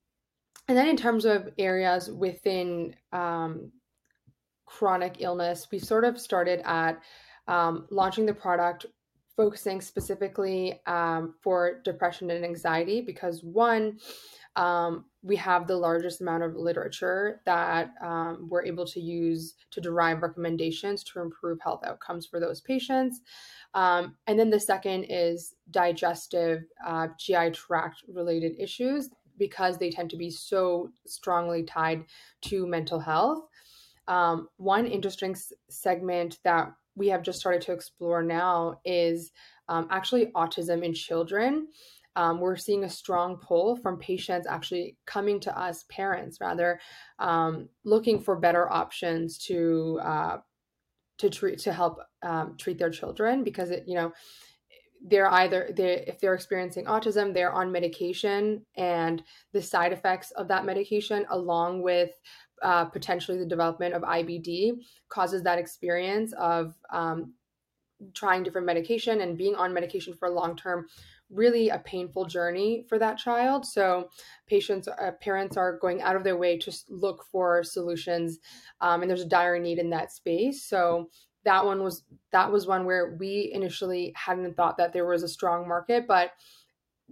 and 0.68 0.78
then 0.78 0.86
in 0.86 0.96
terms 0.96 1.24
of 1.24 1.48
areas 1.58 2.08
within 2.08 2.94
um, 3.12 3.72
chronic 4.64 5.16
illness 5.18 5.66
we 5.72 5.80
sort 5.80 6.04
of 6.04 6.20
started 6.20 6.62
at 6.64 7.02
um, 7.48 7.86
launching 7.90 8.26
the 8.26 8.34
product 8.34 8.86
focusing 9.36 9.80
specifically 9.80 10.80
um, 10.86 11.34
for 11.42 11.80
depression 11.84 12.30
and 12.30 12.44
anxiety 12.44 13.00
because 13.00 13.42
one 13.42 13.98
um, 14.56 15.06
we 15.22 15.34
have 15.36 15.66
the 15.66 15.76
largest 15.76 16.20
amount 16.20 16.44
of 16.44 16.54
literature 16.54 17.40
that 17.44 17.92
um, 18.00 18.46
we're 18.48 18.64
able 18.64 18.86
to 18.86 19.00
use 19.00 19.54
to 19.72 19.80
derive 19.80 20.22
recommendations 20.22 21.02
to 21.02 21.20
improve 21.20 21.58
health 21.60 21.82
outcomes 21.84 22.26
for 22.26 22.38
those 22.38 22.60
patients. 22.60 23.20
Um, 23.74 24.16
and 24.28 24.38
then 24.38 24.50
the 24.50 24.60
second 24.60 25.06
is 25.08 25.54
digestive 25.72 26.62
uh, 26.86 27.08
gi 27.18 27.50
tract 27.50 28.04
related 28.06 28.52
issues 28.60 29.10
because 29.36 29.78
they 29.78 29.90
tend 29.90 30.10
to 30.10 30.16
be 30.16 30.30
so 30.30 30.90
strongly 31.04 31.64
tied 31.64 32.04
to 32.42 32.66
mental 32.66 33.00
health. 33.00 33.48
Um, 34.06 34.48
one 34.58 34.86
interesting 34.86 35.32
s- 35.32 35.52
segment 35.68 36.38
that 36.44 36.72
we 36.96 37.08
have 37.08 37.22
just 37.22 37.40
started 37.40 37.62
to 37.62 37.72
explore 37.72 38.22
now 38.22 38.80
is 38.84 39.32
um, 39.68 39.88
actually 39.90 40.26
autism 40.26 40.84
in 40.84 40.94
children. 40.94 41.68
Um, 42.16 42.40
we're 42.40 42.56
seeing 42.56 42.84
a 42.84 42.90
strong 42.90 43.38
pull 43.38 43.76
from 43.76 43.98
patients 43.98 44.46
actually 44.46 44.96
coming 45.04 45.40
to 45.40 45.58
us, 45.58 45.84
parents 45.90 46.38
rather, 46.40 46.80
um, 47.18 47.68
looking 47.84 48.20
for 48.20 48.36
better 48.36 48.70
options 48.72 49.38
to 49.46 50.00
uh, 50.02 50.36
to 51.18 51.30
treat 51.30 51.58
to 51.60 51.72
help 51.72 52.00
um, 52.22 52.56
treat 52.58 52.78
their 52.78 52.90
children 52.90 53.42
because 53.44 53.70
it 53.70 53.84
you 53.86 53.94
know 53.94 54.12
they're 55.06 55.30
either 55.32 55.70
they 55.76 56.04
if 56.06 56.18
they're 56.18 56.34
experiencing 56.34 56.86
autism 56.86 57.34
they're 57.34 57.52
on 57.52 57.70
medication 57.70 58.64
and 58.76 59.22
the 59.52 59.62
side 59.62 59.92
effects 59.92 60.30
of 60.32 60.48
that 60.48 60.64
medication 60.64 61.26
along 61.30 61.82
with 61.82 62.10
uh, 62.64 62.86
potentially 62.86 63.38
the 63.38 63.46
development 63.46 63.94
of 63.94 64.02
IBD 64.02 64.78
causes 65.08 65.42
that 65.42 65.58
experience 65.58 66.32
of 66.32 66.74
um, 66.90 67.34
trying 68.14 68.42
different 68.42 68.66
medication 68.66 69.20
and 69.20 69.38
being 69.38 69.54
on 69.54 69.72
medication 69.72 70.14
for 70.14 70.28
a 70.28 70.32
long 70.32 70.56
term 70.56 70.86
really 71.30 71.68
a 71.68 71.78
painful 71.78 72.24
journey 72.24 72.84
for 72.88 72.98
that 72.98 73.18
child. 73.18 73.64
So 73.64 74.08
patients 74.46 74.88
uh, 74.88 75.12
parents 75.20 75.56
are 75.56 75.78
going 75.78 76.02
out 76.02 76.16
of 76.16 76.24
their 76.24 76.36
way 76.36 76.58
to 76.58 76.72
look 76.88 77.24
for 77.30 77.62
solutions 77.62 78.38
um, 78.80 79.02
and 79.02 79.10
there's 79.10 79.22
a 79.22 79.26
dire 79.26 79.58
need 79.58 79.78
in 79.78 79.90
that 79.90 80.12
space. 80.12 80.64
So 80.64 81.10
that 81.44 81.64
one 81.64 81.82
was 81.82 82.02
that 82.32 82.50
was 82.50 82.66
one 82.66 82.84
where 82.84 83.16
we 83.20 83.50
initially 83.52 84.12
hadn't 84.16 84.56
thought 84.56 84.78
that 84.78 84.92
there 84.92 85.06
was 85.06 85.22
a 85.22 85.28
strong 85.28 85.68
market 85.68 86.06
but 86.08 86.30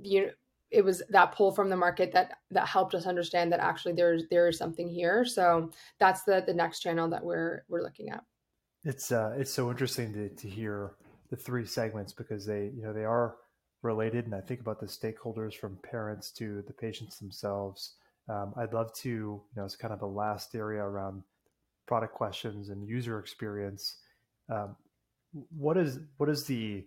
you 0.01 0.23
know 0.23 0.31
it 0.73 0.85
was 0.85 1.03
that 1.11 1.33
pull 1.33 1.53
from 1.53 1.69
the 1.69 1.77
market 1.77 2.13
that 2.13 2.39
that 2.51 2.67
helped 2.67 2.95
us 2.95 3.07
understand 3.07 3.53
that 3.53 3.61
actually 3.61 3.93
there's 3.93 4.25
there 4.31 4.49
is 4.49 4.59
something 4.59 4.89
here. 4.89 5.25
So 5.25 5.71
that's 5.99 6.25
the 6.25 6.43
the 6.45 6.55
next 6.55 6.81
channel 6.81 7.09
that 7.11 7.23
we're 7.23 7.65
we're 7.69 7.83
looking 7.83 8.09
at. 8.11 8.25
It's 8.85 9.13
uh 9.13 9.35
it's 9.37 9.53
so 9.53 9.71
interesting 9.71 10.13
to 10.15 10.29
to 10.31 10.49
hear 10.49 10.93
the 11.31 11.37
three 11.37 11.67
segments 11.67 12.13
because 12.13 12.47
they 12.47 12.73
you 12.75 12.83
know 12.83 12.93
they 12.93 13.05
are 13.05 13.37
related 13.83 14.25
and 14.25 14.35
I 14.35 14.41
think 14.41 14.61
about 14.61 14.81
the 14.81 14.87
stakeholders 14.87 15.55
from 15.55 15.79
parents 15.83 16.31
to 16.33 16.63
the 16.67 16.73
patients 16.73 17.19
themselves. 17.19 17.95
Um, 18.29 18.55
I'd 18.57 18.73
love 18.73 18.93
to 18.95 19.09
you 19.09 19.43
know 19.57 19.65
it's 19.65 19.77
kind 19.77 19.93
of 19.93 20.01
the 20.01 20.07
last 20.07 20.55
area 20.55 20.83
around 20.83 21.23
product 21.87 22.15
questions 22.15 22.71
and 22.71 22.89
user 22.89 23.19
experience. 23.19 23.99
Um, 24.49 24.77
what 25.57 25.77
is 25.77 26.01
what 26.17 26.29
is 26.29 26.45
the 26.45 26.87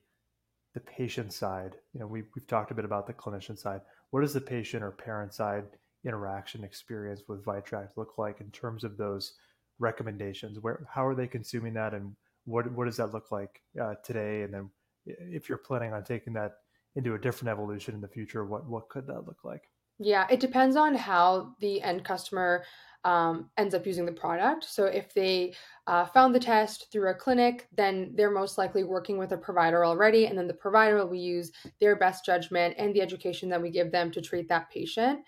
the 0.75 0.81
patient 0.81 1.31
side, 1.33 1.75
you 1.93 2.01
know, 2.01 2.05
we, 2.05 2.23
we've 2.35 2.45
talked 2.47 2.69
a 2.69 2.75
bit 2.75 2.85
about 2.85 3.07
the 3.07 3.13
clinician 3.13 3.57
side. 3.57 3.79
What 4.11 4.21
does 4.21 4.33
the 4.33 4.41
patient 4.41 4.83
or 4.83 4.91
parent 4.91 5.33
side 5.33 5.63
interaction 6.05 6.63
experience 6.63 7.23
with 7.27 7.43
Vitract 7.43 7.97
look 7.97 8.17
like 8.17 8.41
in 8.41 8.51
terms 8.51 8.83
of 8.83 8.97
those 8.97 9.33
recommendations? 9.79 10.59
Where 10.59 10.85
how 10.93 11.07
are 11.07 11.15
they 11.15 11.27
consuming 11.27 11.73
that, 11.75 11.93
and 11.93 12.13
what 12.43 12.69
what 12.73 12.85
does 12.85 12.97
that 12.97 13.13
look 13.13 13.31
like 13.31 13.61
uh, 13.81 13.95
today? 14.03 14.43
And 14.43 14.53
then 14.53 14.69
if 15.05 15.47
you're 15.47 15.57
planning 15.57 15.93
on 15.93 16.03
taking 16.03 16.33
that 16.33 16.57
into 16.95 17.15
a 17.15 17.19
different 17.19 17.49
evolution 17.49 17.95
in 17.95 18.01
the 18.01 18.07
future, 18.09 18.45
what 18.45 18.67
what 18.67 18.89
could 18.89 19.07
that 19.07 19.25
look 19.25 19.45
like? 19.45 19.63
Yeah, 19.99 20.27
it 20.29 20.39
depends 20.39 20.75
on 20.75 20.93
how 20.95 21.55
the 21.59 21.81
end 21.81 22.03
customer 22.03 22.63
um, 23.05 23.51
ends 23.57 23.75
up 23.75 23.85
using 23.85 24.05
the 24.05 24.11
product. 24.11 24.65
So 24.65 24.85
if 24.85 25.13
they 25.13 25.53
uh, 25.85 26.05
found 26.07 26.33
the 26.33 26.39
test 26.39 26.91
through 26.91 27.11
a 27.11 27.13
clinic, 27.13 27.67
then 27.71 28.11
they're 28.15 28.31
most 28.31 28.57
likely 28.57 28.83
working 28.83 29.19
with 29.19 29.31
a 29.31 29.37
provider 29.37 29.85
already, 29.85 30.25
and 30.25 30.37
then 30.37 30.47
the 30.47 30.55
provider 30.55 31.05
will 31.05 31.15
use 31.15 31.51
their 31.79 31.95
best 31.95 32.25
judgment 32.25 32.75
and 32.79 32.93
the 32.95 33.01
education 33.01 33.47
that 33.49 33.61
we 33.61 33.69
give 33.69 33.91
them 33.91 34.11
to 34.11 34.21
treat 34.21 34.49
that 34.49 34.71
patient. 34.71 35.19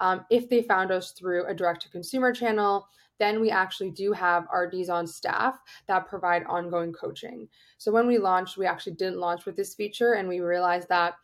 Um, 0.00 0.26
if 0.30 0.48
they 0.50 0.62
found 0.62 0.92
us 0.92 1.12
through 1.12 1.46
a 1.46 1.54
direct 1.54 1.82
to 1.82 1.88
consumer 1.88 2.32
channel, 2.32 2.86
then 3.18 3.40
we 3.40 3.50
actually 3.50 3.90
do 3.90 4.12
have 4.12 4.46
RDs 4.54 4.90
on 4.90 5.06
staff 5.06 5.56
that 5.86 6.08
provide 6.08 6.44
ongoing 6.44 6.92
coaching. 6.92 7.48
So 7.78 7.90
when 7.90 8.06
we 8.06 8.18
launched, 8.18 8.58
we 8.58 8.66
actually 8.66 8.94
didn't 8.94 9.20
launch 9.20 9.46
with 9.46 9.56
this 9.56 9.74
feature, 9.74 10.14
and 10.14 10.28
we 10.28 10.40
realized 10.40 10.88
that 10.90 11.14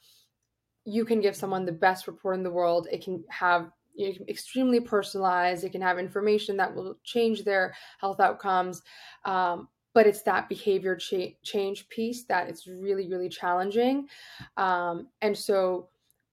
you 0.88 1.04
can 1.04 1.20
give 1.20 1.36
someone 1.36 1.66
the 1.66 1.72
best 1.72 2.06
report 2.06 2.36
in 2.36 2.42
the 2.42 2.50
world. 2.50 2.88
It 2.90 3.04
can 3.04 3.22
have 3.28 3.70
you 3.94 4.08
know, 4.08 4.14
extremely 4.26 4.80
personalized. 4.80 5.64
It 5.64 5.72
can 5.72 5.82
have 5.82 5.98
information 5.98 6.56
that 6.56 6.74
will 6.74 6.96
change 7.04 7.44
their 7.44 7.74
health 8.00 8.20
outcomes. 8.20 8.82
Um, 9.26 9.68
but 9.92 10.06
it's 10.06 10.22
that 10.22 10.48
behavior 10.48 10.96
cha- 10.96 11.34
change 11.42 11.88
piece 11.90 12.24
that 12.24 12.48
it's 12.48 12.66
really, 12.66 13.08
really 13.08 13.28
challenging. 13.28 14.08
Um, 14.56 15.08
and 15.20 15.36
so 15.36 15.88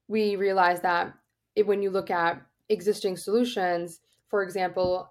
we 0.08 0.36
realize 0.36 0.80
that 0.80 1.12
it, 1.54 1.66
when 1.66 1.82
you 1.82 1.90
look 1.90 2.10
at 2.10 2.40
existing 2.70 3.16
solutions, 3.16 4.00
for 4.28 4.42
example, 4.42 5.10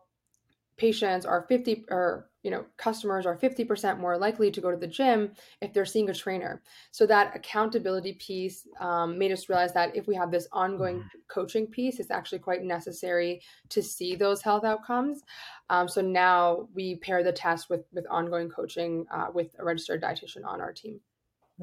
patients 0.77 1.25
are 1.25 1.45
50 1.47 1.85
or 1.89 2.29
you 2.45 2.51
know 2.51 2.63
customers 2.77 3.25
are 3.25 3.35
50% 3.35 3.99
more 3.99 4.19
likely 4.19 4.51
to 4.51 4.61
go 4.61 4.69
to 4.69 4.77
the 4.77 4.85
gym 4.85 5.31
if 5.61 5.73
they're 5.73 5.83
seeing 5.83 6.11
a 6.11 6.13
trainer 6.13 6.61
so 6.91 7.07
that 7.07 7.35
accountability 7.35 8.13
piece 8.13 8.67
um, 8.79 9.17
made 9.17 9.31
us 9.31 9.49
realize 9.49 9.73
that 9.73 9.95
if 9.95 10.07
we 10.07 10.13
have 10.13 10.29
this 10.29 10.47
ongoing 10.51 10.97
mm-hmm. 10.97 11.19
coaching 11.27 11.65
piece 11.65 11.99
it's 11.99 12.11
actually 12.11 12.37
quite 12.37 12.63
necessary 12.63 13.41
to 13.69 13.81
see 13.81 14.15
those 14.15 14.43
health 14.43 14.63
outcomes 14.63 15.23
um, 15.71 15.87
so 15.87 16.01
now 16.01 16.69
we 16.75 16.97
pair 16.97 17.23
the 17.23 17.31
test 17.31 17.67
with 17.67 17.83
with 17.91 18.05
ongoing 18.11 18.47
coaching 18.47 19.07
uh, 19.11 19.27
with 19.33 19.47
a 19.57 19.65
registered 19.65 20.01
dietitian 20.03 20.45
on 20.45 20.61
our 20.61 20.71
team 20.71 20.99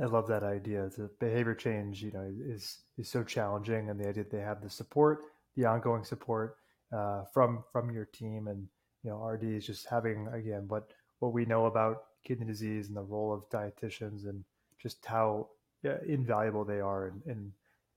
I 0.02 0.06
love 0.06 0.26
that 0.28 0.42
idea. 0.42 0.88
The 0.88 1.10
behavior 1.20 1.54
change, 1.54 2.02
you 2.02 2.12
know, 2.12 2.26
is 2.46 2.78
is 2.96 3.10
so 3.10 3.22
challenging, 3.22 3.90
and 3.90 4.00
the 4.00 4.08
idea 4.08 4.24
that 4.24 4.30
they 4.30 4.40
have 4.40 4.62
the 4.62 4.70
support, 4.70 5.18
the 5.54 5.66
ongoing 5.66 6.02
support 6.02 6.56
uh, 6.96 7.24
from 7.34 7.62
from 7.72 7.90
your 7.90 8.06
team, 8.06 8.48
and 8.48 8.68
you 9.04 9.10
know, 9.10 9.24
RD 9.24 9.44
is 9.44 9.66
just 9.66 9.86
having 9.86 10.28
again 10.32 10.64
what 10.68 10.90
what 11.18 11.32
we 11.32 11.44
know 11.44 11.66
about 11.66 12.04
kidney 12.24 12.46
disease 12.46 12.88
and 12.88 12.96
the 12.96 13.02
role 13.02 13.32
of 13.32 13.48
dietitians 13.50 14.28
and 14.28 14.44
just 14.80 15.04
how 15.04 15.48
yeah, 15.82 15.96
invaluable 16.06 16.64
they 16.64 16.80
are 16.80 17.08
in, 17.08 17.32
in 17.32 17.52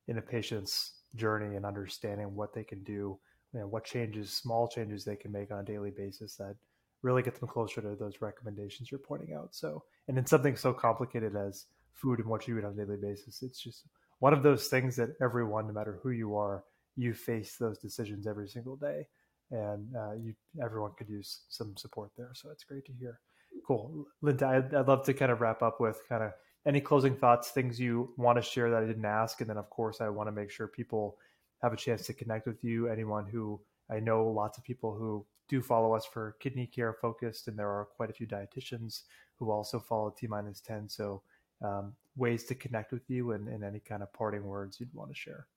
in 0.08 0.18
a 0.18 0.22
patient's 0.22 0.94
journey 1.16 1.56
and 1.56 1.66
understanding 1.66 2.36
what 2.36 2.54
they 2.54 2.64
can 2.64 2.84
do, 2.84 3.18
you 3.54 3.60
know, 3.60 3.68
what 3.68 3.84
changes, 3.84 4.32
small 4.32 4.68
changes 4.68 5.04
they 5.04 5.16
can 5.16 5.32
make 5.32 5.52
on 5.52 5.60
a 5.60 5.64
daily 5.64 5.92
basis 5.92 6.36
that 6.36 6.56
really 7.02 7.24
get 7.24 7.40
them 7.40 7.48
closer 7.48 7.82
to 7.82 7.96
those 7.96 8.22
recommendations 8.22 8.92
you're 8.92 9.00
pointing 9.00 9.34
out. 9.34 9.54
So, 9.56 9.84
and 10.08 10.18
in 10.18 10.26
something 10.26 10.56
so 10.56 10.74
complicated 10.74 11.36
as 11.36 11.66
food 11.94 12.20
and 12.20 12.28
what 12.28 12.48
you 12.48 12.58
eat 12.58 12.66
on 12.66 12.74
a 12.74 12.76
daily 12.76 12.98
basis, 12.98 13.42
it's 13.42 13.60
just 13.60 13.84
one 14.20 14.34
of 14.34 14.44
those 14.44 14.68
things 14.68 14.96
that 14.98 15.16
everyone, 15.22 15.68
no 15.68 15.74
matter 15.74 16.00
who 16.02 16.10
you 16.10 16.36
are, 16.36 16.64
you 16.96 17.14
face 17.14 17.58
those 17.58 17.78
decisions 17.78 18.28
every 18.28 18.48
single 18.48 18.76
day 18.76 19.08
and 19.52 19.96
uh, 19.96 20.14
you 20.14 20.34
everyone 20.64 20.92
could 20.98 21.10
use 21.10 21.42
some 21.50 21.76
support 21.78 22.12
there. 22.18 22.32
So 22.34 22.50
it's 22.52 22.64
great 22.64 22.86
to 22.86 22.94
hear. 22.94 23.20
Cool, 23.66 24.06
Linta. 24.24 24.44
I'd, 24.44 24.74
I'd 24.74 24.88
love 24.88 25.06
to 25.06 25.14
kind 25.14 25.32
of 25.32 25.42
wrap 25.42 25.62
up 25.62 25.80
with 25.80 26.02
kind 26.10 26.24
of 26.24 26.32
any 26.66 26.82
closing 26.82 27.16
thoughts, 27.16 27.50
things 27.50 27.80
you 27.80 28.14
want 28.18 28.38
to 28.38 28.42
share 28.42 28.70
that 28.72 28.84
I 28.84 28.86
didn't 28.86 29.06
ask, 29.06 29.42
and 29.42 29.50
then 29.50 29.58
of 29.58 29.70
course 29.70 30.02
I 30.02 30.10
want 30.10 30.28
to 30.28 30.32
make 30.32 30.50
sure 30.50 30.68
people 30.68 31.18
have 31.62 31.74
a 31.74 31.78
chance 31.78 32.06
to 32.08 32.14
connect 32.14 32.48
with 32.48 32.64
you. 32.64 32.88
Anyone 32.88 33.26
who 33.26 33.60
I 33.90 34.00
know, 34.00 34.28
lots 34.28 34.58
of 34.58 34.64
people 34.64 34.94
who 34.96 35.26
do 35.48 35.62
follow 35.62 35.94
us 35.94 36.06
for 36.06 36.36
kidney 36.40 36.66
care 36.66 36.94
focused, 36.94 37.48
and 37.48 37.58
there 37.58 37.70
are 37.70 37.86
quite 37.96 38.10
a 38.10 38.14
few 38.14 38.28
dietitians 38.28 39.04
who 39.36 39.52
also 39.52 39.80
follow 39.80 40.10
T 40.10 40.28
minus 40.28 40.60
ten. 40.60 40.90
So 40.90 41.22
um, 41.62 41.94
ways 42.18 42.46
to 42.46 42.56
connect 42.56 42.92
with 42.92 43.10
you 43.10 43.32
and, 43.32 43.48
and 43.48 43.64
any 43.64 43.80
kind 43.80 44.02
of 44.02 44.12
parting 44.12 44.44
words 44.44 44.80
you'd 44.80 44.94
want 44.94 45.10
to 45.10 45.16
share. 45.16 45.48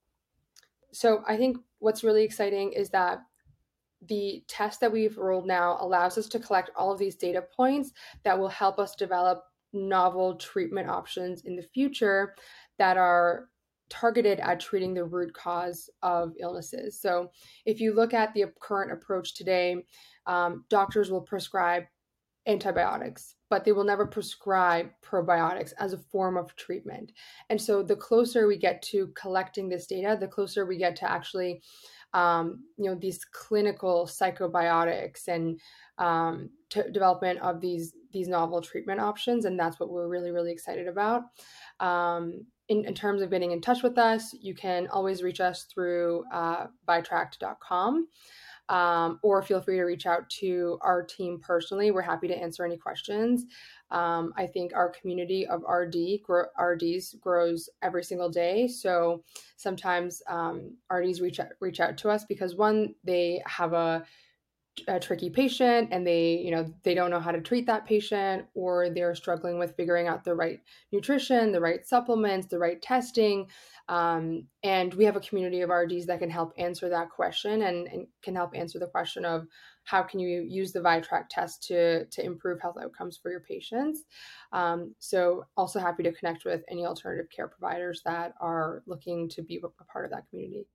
So 0.93 1.23
I 1.27 1.37
think 1.37 1.59
what's 1.81 2.05
really 2.05 2.23
exciting 2.23 2.73
is 2.73 2.91
that 2.91 3.23
the 4.07 4.45
test 4.47 4.81
that 4.81 4.93
we've 4.93 5.19
rolled 5.19 5.47
now 5.47 5.77
allows 5.81 6.19
us 6.19 6.29
to 6.29 6.39
collect 6.39 6.71
all 6.77 6.93
of 6.93 6.99
these 6.99 7.17
data 7.17 7.43
points 7.57 7.93
that 8.25 8.39
will 8.39 8.49
help 8.49 8.79
us 8.79 8.95
develop 8.95 9.43
novel 9.73 10.37
treatment 10.37 10.89
options 10.89 11.43
in 11.43 11.57
the 11.57 11.63
future 11.75 12.35
that 12.79 12.97
are 12.97 13.49
targeted 13.91 14.39
at 14.41 14.61
treating 14.61 14.95
the 14.95 15.05
root 15.05 15.33
cause 15.33 15.89
of 16.03 16.33
illnesses. 16.41 17.01
So, 17.01 17.31
if 17.65 17.81
you 17.81 17.95
look 17.95 18.15
at 18.15 18.35
the 18.35 18.45
current 18.61 18.93
approach 18.93 19.35
today, 19.35 19.85
um, 20.27 20.65
doctors 20.69 21.11
will 21.11 21.23
prescribe 21.23 21.85
antibiotics, 22.47 23.35
but 23.51 23.65
they 23.65 23.73
will 23.73 23.85
never 23.85 24.07
prescribe 24.07 24.91
probiotics 25.03 25.73
as 25.79 25.93
a 25.93 25.99
form 25.99 26.37
of 26.37 26.55
treatment. 26.57 27.13
And 27.51 27.61
so, 27.61 27.83
the 27.83 27.97
closer 27.97 28.47
we 28.47 28.59
get 28.59 28.83
to 28.83 29.09
collecting 29.15 29.69
this 29.69 29.87
data, 29.87 30.17
the 30.19 30.29
closer 30.29 30.67
we 30.67 30.77
get 30.77 30.97
to 30.97 31.11
actually 31.11 31.63
um, 32.15 32.65
you 32.77 32.87
know 32.87 32.95
these 32.95 33.25
clinical 33.25 34.07
psychobiotics 34.07 35.29
and 35.29 35.61
um, 35.99 36.51
t- 36.71 36.83
development 36.93 37.39
of 37.41 37.61
these 37.61 37.95
these 38.13 38.29
novel 38.29 38.61
treatment 38.61 39.01
options 39.01 39.45
and 39.45 39.59
that's 39.59 39.79
what 39.79 39.91
we're 39.91 40.09
really 40.09 40.31
really 40.31 40.53
excited 40.53 40.89
about. 40.89 41.23
Um, 41.81 42.47
in, 42.69 42.85
in, 42.85 42.93
terms 42.93 43.23
of 43.23 43.31
getting 43.31 43.53
in 43.53 43.63
touch 43.63 43.83
with 43.83 43.97
us 43.97 44.35
you 44.39 44.55
can 44.55 44.89
always 44.89 45.23
reach 45.23 45.41
us 45.41 45.65
through 45.73 46.25
uh, 46.33 46.67
vitract.com 46.87 48.09
um, 48.69 49.19
or 49.23 49.43
feel 49.43 49.61
free 49.61 49.77
to 49.77 49.85
reach 49.85 50.07
out 50.07 50.29
to 50.29 50.79
our 50.83 51.03
team 51.03 51.41
personally 51.41 51.91
we're 51.91 52.03
happy 52.03 52.29
to 52.29 52.37
answer 52.37 52.65
any 52.65 52.77
questions 52.77 53.47
um, 53.91 54.35
I 54.37 54.47
think 54.47 54.75
our 54.75 54.91
community 54.91 55.47
of 55.47 55.63
RD 55.63 56.23
grow, 56.23 56.45
RDs 56.61 57.15
grows 57.21 57.71
every 57.83 58.05
single 58.05 58.29
day. 58.29 58.69
So 58.69 59.25
sometimes 59.57 60.23
um, 60.29 60.77
RDs 60.93 61.21
reach 61.21 61.41
out, 61.41 61.49
reach 61.61 61.81
out 61.81 61.97
to 61.99 62.11
us 62.11 62.25
because 62.25 62.55
one, 62.55 62.95
they 63.05 63.43
have 63.47 63.73
a, 63.73 64.05
a 64.87 65.01
tricky 65.01 65.31
patient 65.31 65.89
and 65.91 66.07
they, 66.07 66.37
you 66.37 66.51
know, 66.51 66.73
they 66.85 66.95
don't 66.95 67.11
know 67.11 67.21
how 67.21 67.33
to 67.33 67.41
treat 67.41 67.67
that 67.67 67.87
patient, 67.87 68.47
or 68.55 68.91
they're 68.91 69.15
struggling 69.15 69.59
with 69.59 69.77
figuring 69.77 70.07
out 70.07 70.25
the 70.25 70.35
right 70.35 70.61
nutrition, 70.93 71.53
the 71.53 71.61
right 71.61 71.87
supplements, 71.87 72.47
the 72.47 72.59
right 72.59 72.81
testing. 72.81 73.49
Um, 73.89 74.47
and 74.63 74.93
we 74.95 75.05
have 75.07 75.17
a 75.17 75.21
community 75.21 75.63
of 75.63 75.71
RDs 75.71 76.07
that 76.07 76.19
can 76.19 76.29
help 76.31 76.53
answer 76.59 76.89
that 76.91 77.11
question 77.11 77.63
and, 77.63 77.89
and 77.89 78.07
can 78.23 78.35
help 78.35 78.55
answer 78.55 78.79
the 78.79 78.87
question 78.87 79.25
of 79.25 79.47
how 79.85 80.03
can 80.03 80.21
you 80.21 80.43
use 80.43 80.73
the 80.73 80.81
Vitract 80.81 81.31
test 81.31 81.63
to, 81.69 82.05
to 82.05 82.23
improve 82.23 82.61
health 82.61 82.77
outcomes 82.81 83.17
for 83.17 83.31
your 83.31 83.41
patients. 83.41 84.05
Um, 84.53 84.95
so 84.99 85.47
also 85.57 85.81
happy 85.81 86.03
to 86.03 86.13
connect 86.13 86.45
with 86.45 86.63
any 86.71 86.85
alternative 86.85 87.31
care 87.35 87.49
providers 87.49 88.03
that 88.05 88.35
are 88.41 88.83
looking 88.87 89.31
to 89.31 89.43
be 89.43 89.63
a 89.65 89.85
part 89.85 90.05
of 90.05 90.11
that 90.11 90.29
community. 90.29 90.67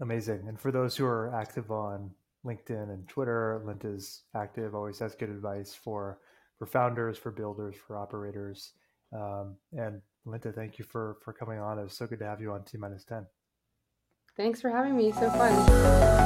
Amazing. 0.00 0.44
And 0.46 0.58
for 0.58 0.70
those 0.70 0.96
who 0.96 1.04
are 1.04 1.34
active 1.34 1.70
on 1.72 2.12
LinkedIn 2.44 2.90
and 2.90 3.06
Twitter, 3.08 3.62
Linta's 3.66 4.22
active, 4.34 4.74
always 4.74 4.98
has 4.98 5.14
good 5.14 5.30
advice 5.30 5.74
for 5.74 6.18
for 6.58 6.66
founders, 6.66 7.16
for 7.16 7.30
builders, 7.30 7.74
for 7.86 7.96
operators. 7.96 8.72
Um, 9.14 9.56
and 9.72 10.00
Linda, 10.24 10.52
thank 10.52 10.78
you 10.78 10.84
for 10.84 11.18
for 11.24 11.32
coming 11.32 11.58
on. 11.58 11.78
It 11.78 11.82
was 11.82 11.94
so 11.94 12.06
good 12.06 12.18
to 12.20 12.26
have 12.26 12.40
you 12.40 12.52
on 12.52 12.64
T 12.64 12.78
minus 12.78 13.04
ten. 13.04 13.26
Thanks 14.36 14.60
for 14.60 14.70
having 14.70 14.96
me. 14.96 15.12
So 15.12 15.30
fun. 15.30 16.20